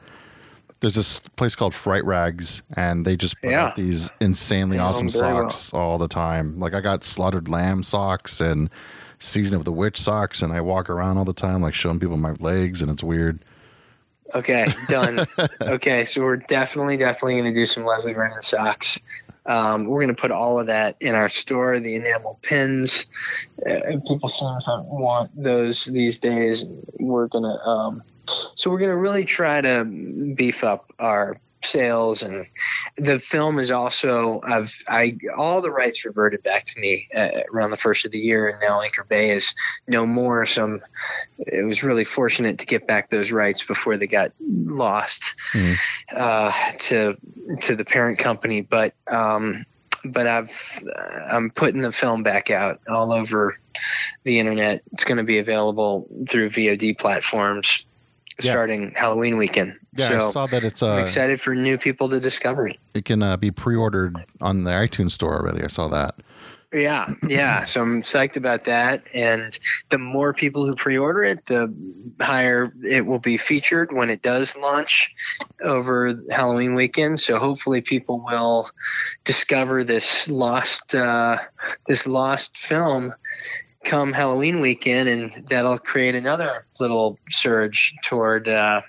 [0.84, 3.68] there's this place called Fright Rags, and they just put yeah.
[3.68, 5.82] out these insanely yeah, awesome socks well.
[5.82, 6.60] all the time.
[6.60, 8.70] Like I got slaughtered lamb socks and
[9.18, 12.18] season of the witch socks, and I walk around all the time like showing people
[12.18, 13.44] my legs, and it's weird.
[14.34, 15.28] Okay, done.
[15.62, 19.00] okay, so we're definitely, definitely going to do some Leslie Vernon socks.
[19.46, 21.80] Um, we're going to put all of that in our store.
[21.80, 23.06] The enamel pins,
[23.70, 26.66] uh, people seem to want those these days.
[27.00, 28.04] We're going to, um,
[28.56, 29.84] so we're going to really try to
[30.36, 32.46] beef up our sales and
[32.98, 37.72] the film is also I've I all the rights reverted back to me uh, around
[37.72, 39.54] the first of the year and now Anchor Bay is
[39.88, 40.82] no more so I'm,
[41.40, 45.78] it was really fortunate to get back those rights before they got lost mm.
[46.16, 47.18] uh, to
[47.62, 49.66] to the parent company but um,
[50.06, 50.52] but I've
[51.32, 53.58] I'm putting the film back out all over
[54.24, 54.84] the internet.
[54.92, 57.86] It's going to be available through VOD platforms
[58.42, 58.52] yeah.
[58.52, 59.78] starting Halloween weekend.
[59.96, 60.82] Yeah, so I saw that it's.
[60.82, 62.78] Uh, I'm excited for new people to discover it.
[62.94, 65.64] It can uh, be pre-ordered on the iTunes store already.
[65.64, 66.16] I saw that.
[66.74, 67.64] Yeah, yeah.
[67.66, 69.04] so I'm psyched about that.
[69.14, 69.58] And
[69.90, 71.74] the more people who pre-order it, the
[72.20, 75.12] higher it will be featured when it does launch
[75.64, 77.22] over Halloween weekend.
[77.22, 78.70] So hopefully, people will
[79.24, 81.38] discover this lost, uh,
[81.88, 83.14] this lost film
[83.84, 88.82] come Halloween weekend, and that'll create another little surge toward uh,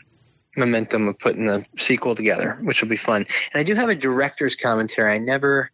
[0.56, 3.26] momentum of putting the sequel together, which will be fun.
[3.52, 5.12] And I do have a director's commentary.
[5.12, 5.70] I never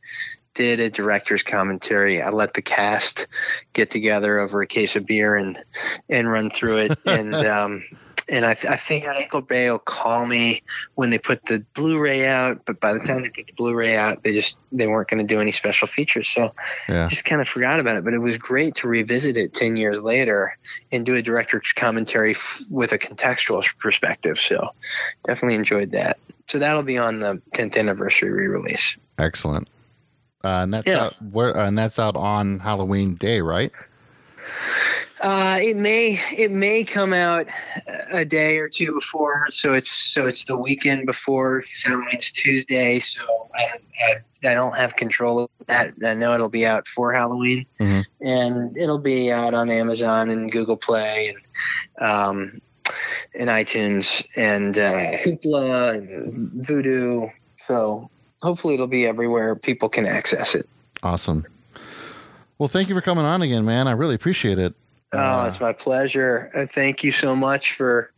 [0.55, 2.21] did a director's commentary.
[2.21, 3.27] I let the cast
[3.73, 5.63] get together over a case of beer and
[6.09, 6.99] and run through it.
[7.07, 7.85] and um,
[8.31, 10.63] and I, I think Anchor Bay will call me
[10.95, 12.65] when they put the Blu-ray out.
[12.65, 15.35] But by the time they take the Blu-ray out, they just they weren't going to
[15.35, 16.55] do any special features, so
[16.89, 17.09] yeah.
[17.09, 18.05] just kind of forgot about it.
[18.05, 20.57] But it was great to revisit it ten years later
[20.93, 24.39] and do a director's commentary f- with a contextual perspective.
[24.39, 24.71] So
[25.25, 26.19] definitely enjoyed that.
[26.49, 28.97] So that'll be on the 10th anniversary re-release.
[29.19, 29.69] Excellent.
[30.43, 31.05] Uh, and that's yeah.
[31.05, 33.71] out where, uh, and that's out on Halloween Day, right?
[35.21, 37.47] Uh, it may it may come out
[38.11, 42.99] a day or two before, so it's so it's the weekend before Halloween's Tuesday.
[43.01, 43.65] So I,
[44.03, 45.93] I, I don't have control of that.
[46.03, 48.27] I know it'll be out for Halloween, mm-hmm.
[48.27, 51.37] and it'll be out on Amazon and Google Play
[51.99, 52.63] and um,
[53.35, 57.31] and iTunes and uh, Hoopla and Vudu.
[57.67, 58.09] So
[58.41, 60.67] hopefully it'll be everywhere people can access it.
[61.03, 61.45] Awesome.
[62.57, 63.87] Well, thank you for coming on again, man.
[63.87, 64.75] I really appreciate it.
[65.13, 66.51] Oh, uh, it's my pleasure.
[66.55, 68.11] And thank you so much for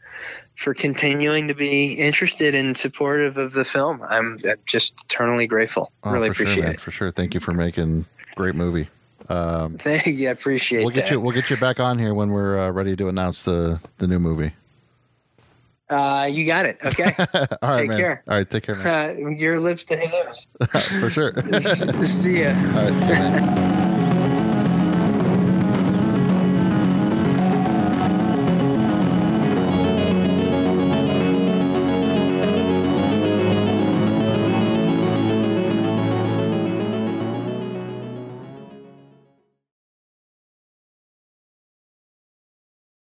[0.57, 4.03] for continuing to be interested and supportive of the film.
[4.09, 5.90] I'm I'm just eternally grateful.
[6.05, 6.80] Oh, really appreciate sure, it.
[6.80, 7.11] For sure.
[7.11, 8.88] Thank you for making great movie.
[9.28, 10.28] Um, Thank you.
[10.28, 10.80] I appreciate.
[10.80, 10.84] It.
[10.84, 11.11] We'll get that.
[11.12, 11.20] you.
[11.20, 14.18] We'll get you back on here when we're uh, ready to announce the the new
[14.18, 14.53] movie.
[15.88, 16.78] Uh, you got it.
[16.82, 17.14] Okay.
[17.18, 17.26] All
[17.68, 17.99] right, take man.
[17.99, 18.22] care.
[18.26, 19.26] All right, take care, man.
[19.26, 20.47] Uh, your lips to his.
[21.01, 21.34] For sure.
[22.05, 22.49] see ya.
[22.49, 23.82] All right, see you, man.